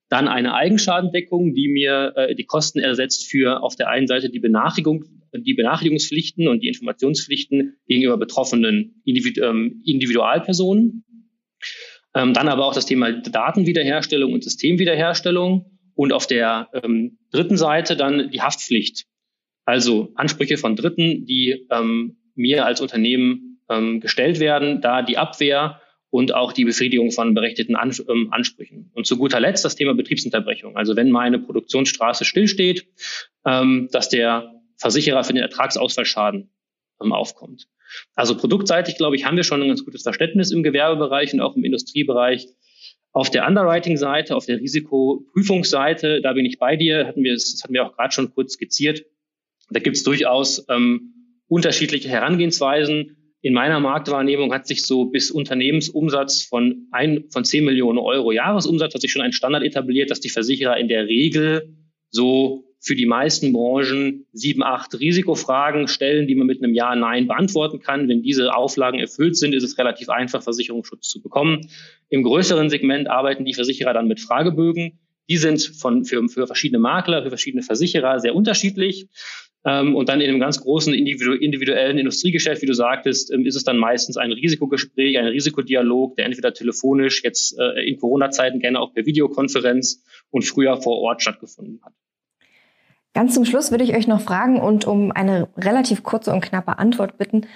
Dann 0.08 0.28
eine 0.28 0.54
Eigenschadendeckung, 0.54 1.54
die 1.54 1.68
mir 1.68 2.12
äh, 2.16 2.34
die 2.36 2.44
Kosten 2.44 2.78
ersetzt 2.78 3.28
für 3.28 3.62
auf 3.62 3.74
der 3.74 3.88
einen 3.88 4.06
Seite 4.06 4.30
die 4.30 4.40
Benachrichtigung, 4.40 5.04
die 5.32 5.54
Benachrichtigungspflichten 5.54 6.46
und 6.46 6.62
die 6.62 6.68
Informationspflichten 6.68 7.76
gegenüber 7.86 8.18
betroffenen 8.18 9.02
Individu 9.04 9.42
ähm, 9.42 9.82
Individualpersonen. 9.84 11.04
Ähm, 12.14 12.34
dann 12.34 12.48
aber 12.48 12.66
auch 12.66 12.74
das 12.74 12.86
Thema 12.86 13.12
Datenwiederherstellung 13.12 14.32
und 14.32 14.44
Systemwiederherstellung. 14.44 15.78
Und 15.94 16.12
auf 16.12 16.26
der 16.26 16.68
ähm, 16.72 17.18
dritten 17.30 17.58
Seite 17.58 17.96
dann 17.96 18.30
die 18.30 18.40
Haftpflicht. 18.40 19.06
Also 19.66 20.12
Ansprüche 20.14 20.56
von 20.56 20.74
Dritten, 20.74 21.26
die 21.26 21.66
ähm, 21.70 22.16
mir 22.34 22.64
als 22.64 22.80
Unternehmen 22.80 23.60
ähm, 23.68 24.00
gestellt 24.00 24.40
werden, 24.40 24.80
da 24.80 25.02
die 25.02 25.18
Abwehr 25.18 25.80
und 26.08 26.34
auch 26.34 26.52
die 26.52 26.64
Befriedigung 26.64 27.12
von 27.12 27.34
berechtigten 27.34 27.76
ähm, 28.08 28.32
Ansprüchen. 28.32 28.90
Und 28.94 29.06
zu 29.06 29.16
guter 29.16 29.40
Letzt 29.40 29.64
das 29.64 29.76
Thema 29.76 29.94
Betriebsunterbrechung. 29.94 30.76
Also 30.76 30.96
wenn 30.96 31.10
meine 31.10 31.38
Produktionsstraße 31.38 32.24
stillsteht, 32.24 32.86
ähm, 33.46 33.88
dass 33.92 34.08
der 34.08 34.54
Versicherer 34.76 35.22
für 35.22 35.34
den 35.34 35.42
Ertragsausfallschaden 35.42 36.50
aufkommt. 36.98 37.68
Also 38.14 38.36
produktseitig, 38.36 38.96
glaube 38.96 39.16
ich, 39.16 39.24
haben 39.24 39.36
wir 39.36 39.44
schon 39.44 39.62
ein 39.62 39.68
ganz 39.68 39.84
gutes 39.84 40.02
Verständnis 40.02 40.50
im 40.50 40.62
Gewerbebereich 40.62 41.32
und 41.34 41.40
auch 41.40 41.56
im 41.56 41.64
Industriebereich. 41.64 42.46
Auf 43.12 43.30
der 43.30 43.46
Underwriting-Seite, 43.46 44.36
auf 44.36 44.46
der 44.46 44.58
Risikoprüfungsseite, 44.58 46.20
da 46.20 46.32
bin 46.32 46.46
ich 46.46 46.58
bei 46.58 46.76
dir, 46.76 47.06
hatten 47.06 47.24
wir, 47.24 47.34
das 47.34 47.60
hatten 47.62 47.74
wir 47.74 47.84
auch 47.84 47.96
gerade 47.96 48.12
schon 48.12 48.32
kurz 48.32 48.52
skizziert. 48.52 49.04
Da 49.70 49.80
gibt 49.80 49.96
es 49.96 50.04
durchaus 50.04 50.64
ähm, 50.68 51.14
unterschiedliche 51.48 52.08
Herangehensweisen. 52.08 53.16
In 53.42 53.54
meiner 53.54 53.80
Marktwahrnehmung 53.80 54.52
hat 54.52 54.66
sich 54.66 54.84
so 54.84 55.06
bis 55.06 55.30
Unternehmensumsatz 55.30 56.42
von, 56.42 56.88
ein, 56.92 57.24
von 57.30 57.44
10 57.44 57.64
Millionen 57.64 57.98
Euro 57.98 58.32
Jahresumsatz 58.32 58.94
hat 58.94 59.00
sich 59.00 59.10
schon 59.10 59.22
ein 59.22 59.32
Standard 59.32 59.64
etabliert, 59.64 60.10
dass 60.10 60.20
die 60.20 60.28
Versicherer 60.28 60.76
in 60.76 60.88
der 60.88 61.06
Regel 61.06 61.74
so 62.10 62.69
für 62.80 62.96
die 62.96 63.06
meisten 63.06 63.52
Branchen 63.52 64.26
sieben, 64.32 64.62
acht 64.62 64.98
Risikofragen 64.98 65.86
stellen, 65.86 66.26
die 66.26 66.34
man 66.34 66.46
mit 66.46 66.62
einem 66.62 66.74
Ja, 66.74 66.96
Nein 66.96 67.26
beantworten 67.26 67.78
kann. 67.78 68.08
Wenn 68.08 68.22
diese 68.22 68.54
Auflagen 68.54 68.98
erfüllt 68.98 69.36
sind, 69.36 69.54
ist 69.54 69.64
es 69.64 69.76
relativ 69.76 70.08
einfach, 70.08 70.42
Versicherungsschutz 70.42 71.08
zu 71.08 71.20
bekommen. 71.20 71.68
Im 72.08 72.22
größeren 72.22 72.70
Segment 72.70 73.08
arbeiten 73.08 73.44
die 73.44 73.52
Versicherer 73.52 73.92
dann 73.92 74.08
mit 74.08 74.18
Fragebögen. 74.18 74.98
Die 75.28 75.36
sind 75.36 75.62
von, 75.62 76.06
für, 76.06 76.26
für 76.28 76.46
verschiedene 76.46 76.78
Makler, 76.78 77.22
für 77.22 77.28
verschiedene 77.28 77.62
Versicherer 77.62 78.18
sehr 78.18 78.34
unterschiedlich. 78.34 79.08
Ähm, 79.66 79.94
und 79.94 80.08
dann 80.08 80.22
in 80.22 80.30
einem 80.30 80.40
ganz 80.40 80.62
großen 80.62 80.94
individuellen 80.94 81.98
Industriegeschäft, 81.98 82.62
wie 82.62 82.66
du 82.66 82.72
sagtest, 82.72 83.30
ähm, 83.30 83.44
ist 83.44 83.56
es 83.56 83.64
dann 83.64 83.76
meistens 83.76 84.16
ein 84.16 84.32
Risikogespräch, 84.32 85.18
ein 85.18 85.26
Risikodialog, 85.26 86.16
der 86.16 86.24
entweder 86.24 86.54
telefonisch, 86.54 87.22
jetzt 87.22 87.58
äh, 87.58 87.86
in 87.86 87.98
Corona-Zeiten 87.98 88.60
gerne 88.60 88.80
auch 88.80 88.94
per 88.94 89.04
Videokonferenz 89.04 90.02
und 90.30 90.46
früher 90.46 90.78
vor 90.78 90.98
Ort 91.00 91.20
stattgefunden 91.20 91.80
hat. 91.84 91.92
Ganz 93.12 93.34
zum 93.34 93.44
Schluss 93.44 93.70
würde 93.70 93.84
ich 93.84 93.94
euch 93.94 94.06
noch 94.06 94.20
fragen 94.20 94.60
und 94.60 94.86
um 94.86 95.10
eine 95.10 95.48
relativ 95.56 96.02
kurze 96.02 96.32
und 96.32 96.40
knappe 96.40 96.78
Antwort 96.78 97.18
bitten, 97.18 97.46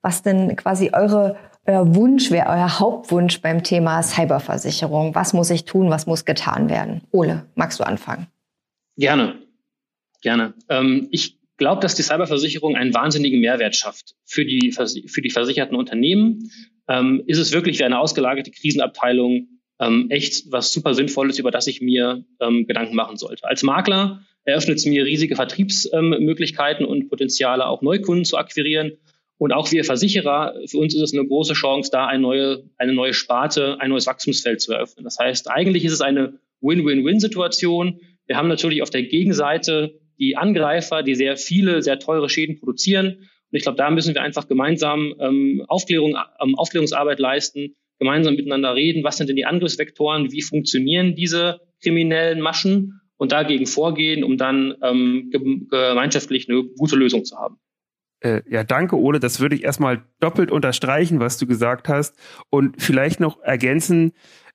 was 0.00 0.22
denn 0.22 0.56
quasi 0.56 0.90
eure, 0.92 1.36
euer 1.66 1.94
Wunsch 1.94 2.30
wäre, 2.30 2.48
euer 2.48 2.78
Hauptwunsch 2.78 3.40
beim 3.42 3.62
Thema 3.62 4.02
Cyberversicherung. 4.02 5.14
Was 5.14 5.32
muss 5.34 5.50
ich 5.50 5.64
tun, 5.64 5.90
was 5.90 6.06
muss 6.06 6.24
getan 6.24 6.70
werden? 6.70 7.02
Ole, 7.12 7.46
magst 7.54 7.78
du 7.78 7.84
anfangen? 7.84 8.26
Gerne, 8.96 9.34
gerne. 10.22 10.54
Ähm, 10.68 11.08
ich 11.10 11.38
glaube, 11.58 11.82
dass 11.82 11.94
die 11.94 12.02
Cyberversicherung 12.02 12.76
einen 12.76 12.94
wahnsinnigen 12.94 13.40
Mehrwert 13.40 13.76
schafft 13.76 14.16
für 14.24 14.44
die, 14.44 14.72
für 14.72 15.22
die 15.22 15.30
versicherten 15.30 15.76
Unternehmen. 15.76 16.50
Ähm, 16.88 17.22
ist 17.26 17.38
es 17.38 17.52
wirklich 17.52 17.78
wie 17.78 17.84
eine 17.84 18.00
ausgelagerte 18.00 18.50
Krisenabteilung 18.50 19.46
ähm, 19.82 20.06
echt 20.10 20.50
was 20.52 20.72
super 20.72 20.94
Sinnvolles, 20.94 21.38
über 21.38 21.50
das 21.50 21.66
ich 21.66 21.80
mir 21.80 22.24
ähm, 22.40 22.66
Gedanken 22.66 22.94
machen 22.94 23.16
sollte. 23.16 23.44
Als 23.44 23.62
Makler 23.62 24.22
eröffnet 24.44 24.78
es 24.78 24.86
mir 24.86 25.04
riesige 25.04 25.34
Vertriebsmöglichkeiten 25.36 26.86
und 26.86 27.08
Potenziale, 27.08 27.66
auch 27.66 27.82
Neukunden 27.82 28.24
zu 28.24 28.36
akquirieren. 28.38 28.92
Und 29.38 29.52
auch 29.52 29.72
wir 29.72 29.84
Versicherer, 29.84 30.54
für 30.66 30.78
uns 30.78 30.94
ist 30.94 31.00
es 31.00 31.12
eine 31.12 31.26
große 31.26 31.54
Chance, 31.54 31.90
da 31.92 32.06
eine 32.06 32.22
neue, 32.22 32.64
eine 32.78 32.92
neue 32.92 33.12
Sparte, 33.12 33.80
ein 33.80 33.90
neues 33.90 34.06
Wachstumsfeld 34.06 34.60
zu 34.60 34.72
eröffnen. 34.72 35.04
Das 35.04 35.18
heißt, 35.18 35.50
eigentlich 35.50 35.84
ist 35.84 35.92
es 35.92 36.00
eine 36.00 36.38
Win-Win-Win-Situation. 36.60 38.00
Wir 38.26 38.36
haben 38.36 38.48
natürlich 38.48 38.82
auf 38.82 38.90
der 38.90 39.02
Gegenseite 39.02 39.98
die 40.18 40.36
Angreifer, 40.36 41.02
die 41.02 41.16
sehr 41.16 41.36
viele, 41.36 41.82
sehr 41.82 41.98
teure 41.98 42.28
Schäden 42.28 42.60
produzieren. 42.60 43.06
Und 43.06 43.56
ich 43.56 43.62
glaube, 43.62 43.78
da 43.78 43.90
müssen 43.90 44.14
wir 44.14 44.22
einfach 44.22 44.46
gemeinsam 44.46 45.14
ähm, 45.18 45.64
Aufklärung, 45.66 46.16
ähm, 46.40 46.54
Aufklärungsarbeit 46.54 47.18
leisten, 47.18 47.74
gemeinsam 48.02 48.34
miteinander 48.34 48.74
reden. 48.74 49.04
Was 49.04 49.16
sind 49.16 49.28
denn 49.28 49.36
die 49.36 49.46
Angriffsvektoren? 49.46 50.32
Wie 50.32 50.42
funktionieren 50.42 51.14
diese 51.14 51.60
kriminellen 51.80 52.40
Maschen? 52.40 52.98
und 53.22 53.30
dagegen 53.30 53.66
vorgehen, 53.66 54.24
um 54.24 54.36
dann 54.36 54.74
ähm, 54.82 55.30
gemeinschaftlich 55.70 56.48
eine 56.48 56.64
gute 56.64 56.96
Lösung 56.96 57.24
zu 57.24 57.36
haben. 57.36 57.56
Äh, 58.18 58.42
ja, 58.50 58.64
danke, 58.64 58.98
Ole. 58.98 59.20
Das 59.20 59.38
würde 59.38 59.54
ich 59.54 59.62
erstmal 59.62 60.02
doppelt 60.18 60.50
unterstreichen, 60.50 61.20
was 61.20 61.38
du 61.38 61.46
gesagt 61.46 61.88
hast. 61.88 62.16
Und 62.50 62.82
vielleicht 62.82 63.20
noch 63.20 63.40
ergänzen, 63.40 64.12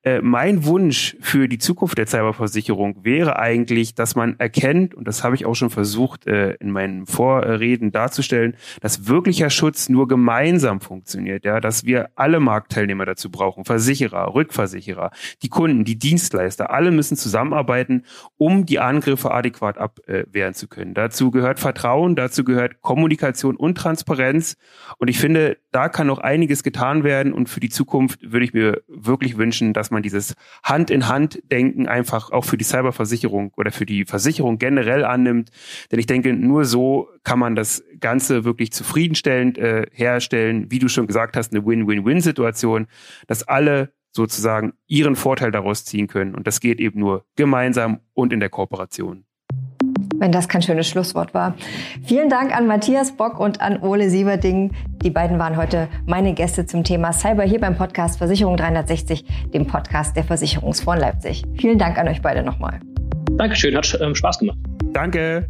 äh, 0.07 0.21
mein 0.21 0.63
Wunsch 0.63 1.17
für 1.19 1.49
die 1.49 1.57
Zukunft 1.57 1.97
der 1.97 2.07
Cyberversicherung 2.07 3.03
wäre 3.03 3.39
eigentlich, 3.39 3.93
dass 3.93 4.15
man 4.15 4.39
erkennt, 4.39 4.95
und 4.95 5.05
das 5.05 5.23
habe 5.23 5.35
ich 5.35 5.45
auch 5.45 5.55
schon 5.55 5.69
versucht 5.69 6.25
äh, 6.27 6.53
in 6.61 6.71
meinen 6.71 7.05
Vorreden 7.05 7.91
darzustellen, 7.91 8.55
dass 8.79 9.07
wirklicher 9.07 9.49
Schutz 9.49 9.89
nur 9.89 10.07
gemeinsam 10.07 10.79
funktioniert, 10.79 11.43
ja, 11.43 11.59
dass 11.59 11.83
wir 11.83 12.09
alle 12.15 12.39
Marktteilnehmer 12.39 13.05
dazu 13.05 13.29
brauchen, 13.29 13.65
Versicherer, 13.65 14.33
Rückversicherer, 14.33 15.11
die 15.43 15.49
Kunden, 15.49 15.83
die 15.83 15.99
Dienstleister, 15.99 16.69
alle 16.69 16.91
müssen 16.91 17.17
zusammenarbeiten, 17.17 18.03
um 18.37 18.65
die 18.65 18.79
Angriffe 18.79 19.31
adäquat 19.31 19.77
abwehren 19.77 20.53
zu 20.53 20.69
können. 20.69 20.93
Dazu 20.93 21.31
gehört 21.31 21.59
Vertrauen, 21.59 22.15
dazu 22.15 22.45
gehört 22.45 22.81
Kommunikation 22.81 23.57
und 23.57 23.77
Transparenz. 23.77 24.55
Und 24.99 25.09
ich 25.09 25.19
finde, 25.19 25.57
da 25.71 25.89
kann 25.89 26.07
noch 26.07 26.19
einiges 26.19 26.63
getan 26.63 27.03
werden. 27.03 27.33
Und 27.33 27.49
für 27.49 27.59
die 27.59 27.69
Zukunft 27.69 28.31
würde 28.31 28.45
ich 28.45 28.53
mir 28.53 28.81
wirklich 28.87 29.37
wünschen, 29.37 29.73
dass 29.73 29.91
man 29.91 29.96
dieses 30.01 30.35
Hand-in-Hand-Denken 30.63 31.87
einfach 31.87 32.31
auch 32.31 32.45
für 32.45 32.57
die 32.57 32.63
Cyberversicherung 32.63 33.53
oder 33.55 33.71
für 33.71 33.85
die 33.85 34.05
Versicherung 34.05 34.57
generell 34.57 35.05
annimmt. 35.05 35.51
Denn 35.91 35.99
ich 35.99 36.07
denke, 36.07 36.33
nur 36.33 36.65
so 36.65 37.09
kann 37.23 37.39
man 37.39 37.55
das 37.55 37.83
Ganze 37.99 38.43
wirklich 38.43 38.71
zufriedenstellend 38.71 39.57
äh, 39.57 39.85
herstellen. 39.91 40.71
Wie 40.71 40.79
du 40.79 40.87
schon 40.87 41.07
gesagt 41.07 41.35
hast, 41.37 41.53
eine 41.53 41.65
Win-Win-Win-Situation, 41.65 42.87
dass 43.27 43.43
alle 43.43 43.93
sozusagen 44.11 44.73
ihren 44.87 45.15
Vorteil 45.15 45.51
daraus 45.51 45.85
ziehen 45.85 46.07
können. 46.07 46.35
Und 46.35 46.47
das 46.47 46.59
geht 46.59 46.79
eben 46.79 46.99
nur 46.99 47.25
gemeinsam 47.35 47.99
und 48.13 48.33
in 48.33 48.39
der 48.39 48.49
Kooperation. 48.49 49.26
Wenn 50.15 50.31
das 50.31 50.47
kein 50.47 50.61
schönes 50.61 50.87
Schlusswort 50.87 51.33
war. 51.33 51.55
Vielen 52.03 52.29
Dank 52.29 52.55
an 52.55 52.67
Matthias 52.67 53.11
Bock 53.11 53.39
und 53.39 53.61
an 53.61 53.81
Ole 53.81 54.09
Sieverding. 54.09 54.71
Die 55.03 55.09
beiden 55.09 55.39
waren 55.39 55.57
heute 55.57 55.87
meine 56.05 56.33
Gäste 56.33 56.65
zum 56.65 56.83
Thema 56.83 57.13
Cyber 57.13 57.43
hier 57.43 57.59
beim 57.59 57.75
Podcast 57.75 58.17
Versicherung 58.17 58.57
360, 58.57 59.25
dem 59.53 59.67
Podcast 59.67 60.15
der 60.15 60.23
Versicherungsfonds 60.23 61.01
Leipzig. 61.01 61.43
Vielen 61.55 61.77
Dank 61.77 61.97
an 61.97 62.07
euch 62.07 62.21
beide 62.21 62.43
nochmal. 62.43 62.79
Dankeschön, 63.31 63.75
hat 63.75 63.97
ähm, 64.01 64.15
Spaß 64.15 64.39
gemacht. 64.39 64.57
Danke. 64.93 65.47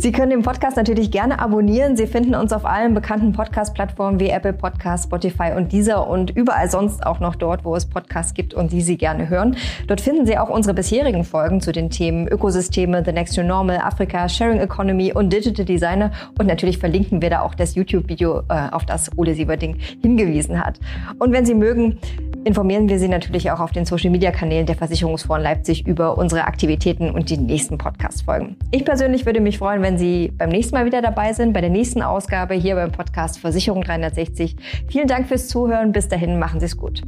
Sie 0.00 0.12
können 0.12 0.30
den 0.30 0.42
Podcast 0.42 0.76
natürlich 0.76 1.10
gerne 1.10 1.40
abonnieren. 1.40 1.96
Sie 1.96 2.06
finden 2.06 2.36
uns 2.36 2.52
auf 2.52 2.64
allen 2.64 2.94
bekannten 2.94 3.32
Podcast-Plattformen 3.32 4.20
wie 4.20 4.28
Apple 4.28 4.52
Podcasts, 4.52 5.06
Spotify 5.06 5.50
und 5.56 5.72
dieser 5.72 6.08
und 6.08 6.30
überall 6.30 6.70
sonst 6.70 7.04
auch 7.04 7.18
noch 7.18 7.34
dort, 7.34 7.64
wo 7.64 7.74
es 7.74 7.84
Podcasts 7.84 8.32
gibt 8.32 8.54
und 8.54 8.70
Sie 8.70 8.80
sie 8.80 8.96
gerne 8.96 9.28
hören. 9.28 9.56
Dort 9.88 10.00
finden 10.00 10.24
Sie 10.24 10.38
auch 10.38 10.50
unsere 10.50 10.72
bisherigen 10.72 11.24
Folgen 11.24 11.60
zu 11.60 11.72
den 11.72 11.90
Themen 11.90 12.28
Ökosysteme, 12.28 13.02
The 13.04 13.10
Next 13.10 13.36
New 13.36 13.42
Normal, 13.42 13.78
Afrika, 13.78 14.28
Sharing 14.28 14.60
Economy 14.60 15.12
und 15.12 15.32
Digital 15.32 15.64
Designer. 15.64 16.12
Und 16.38 16.46
natürlich 16.46 16.78
verlinken 16.78 17.20
wir 17.20 17.30
da 17.30 17.40
auch 17.40 17.56
das 17.56 17.74
YouTube-Video, 17.74 18.42
äh, 18.48 18.68
auf 18.70 18.86
das 18.86 19.10
Ole 19.16 19.34
Sieverding 19.34 19.78
hingewiesen 20.00 20.64
hat. 20.64 20.78
Und 21.18 21.32
wenn 21.32 21.44
Sie 21.44 21.54
mögen, 21.54 21.98
informieren 22.44 22.88
wir 22.88 22.98
Sie 22.98 23.08
natürlich 23.08 23.50
auch 23.50 23.60
auf 23.60 23.72
den 23.72 23.84
Social-Media-Kanälen 23.84 24.66
der 24.66 24.76
Versicherungsfonds 24.76 25.42
Leipzig 25.42 25.86
über 25.86 26.16
unsere 26.16 26.44
Aktivitäten 26.44 27.10
und 27.10 27.30
die 27.30 27.36
nächsten 27.36 27.78
Podcast-Folgen. 27.78 28.56
Ich 28.70 28.84
persönlich 28.84 29.26
würde 29.26 29.40
mich 29.40 29.58
freuen, 29.58 29.82
wenn 29.88 29.96
Sie 29.96 30.30
beim 30.36 30.50
nächsten 30.50 30.74
Mal 30.74 30.84
wieder 30.84 31.00
dabei 31.00 31.32
sind, 31.32 31.54
bei 31.54 31.62
der 31.62 31.70
nächsten 31.70 32.02
Ausgabe 32.02 32.52
hier 32.52 32.74
beim 32.74 32.92
Podcast 32.92 33.38
Versicherung 33.38 33.80
360. 33.80 34.54
Vielen 34.86 35.08
Dank 35.08 35.28
fürs 35.28 35.48
Zuhören. 35.48 35.92
Bis 35.92 36.08
dahin, 36.08 36.38
machen 36.38 36.60
Sie 36.60 36.66
es 36.66 36.76
gut. 36.76 37.00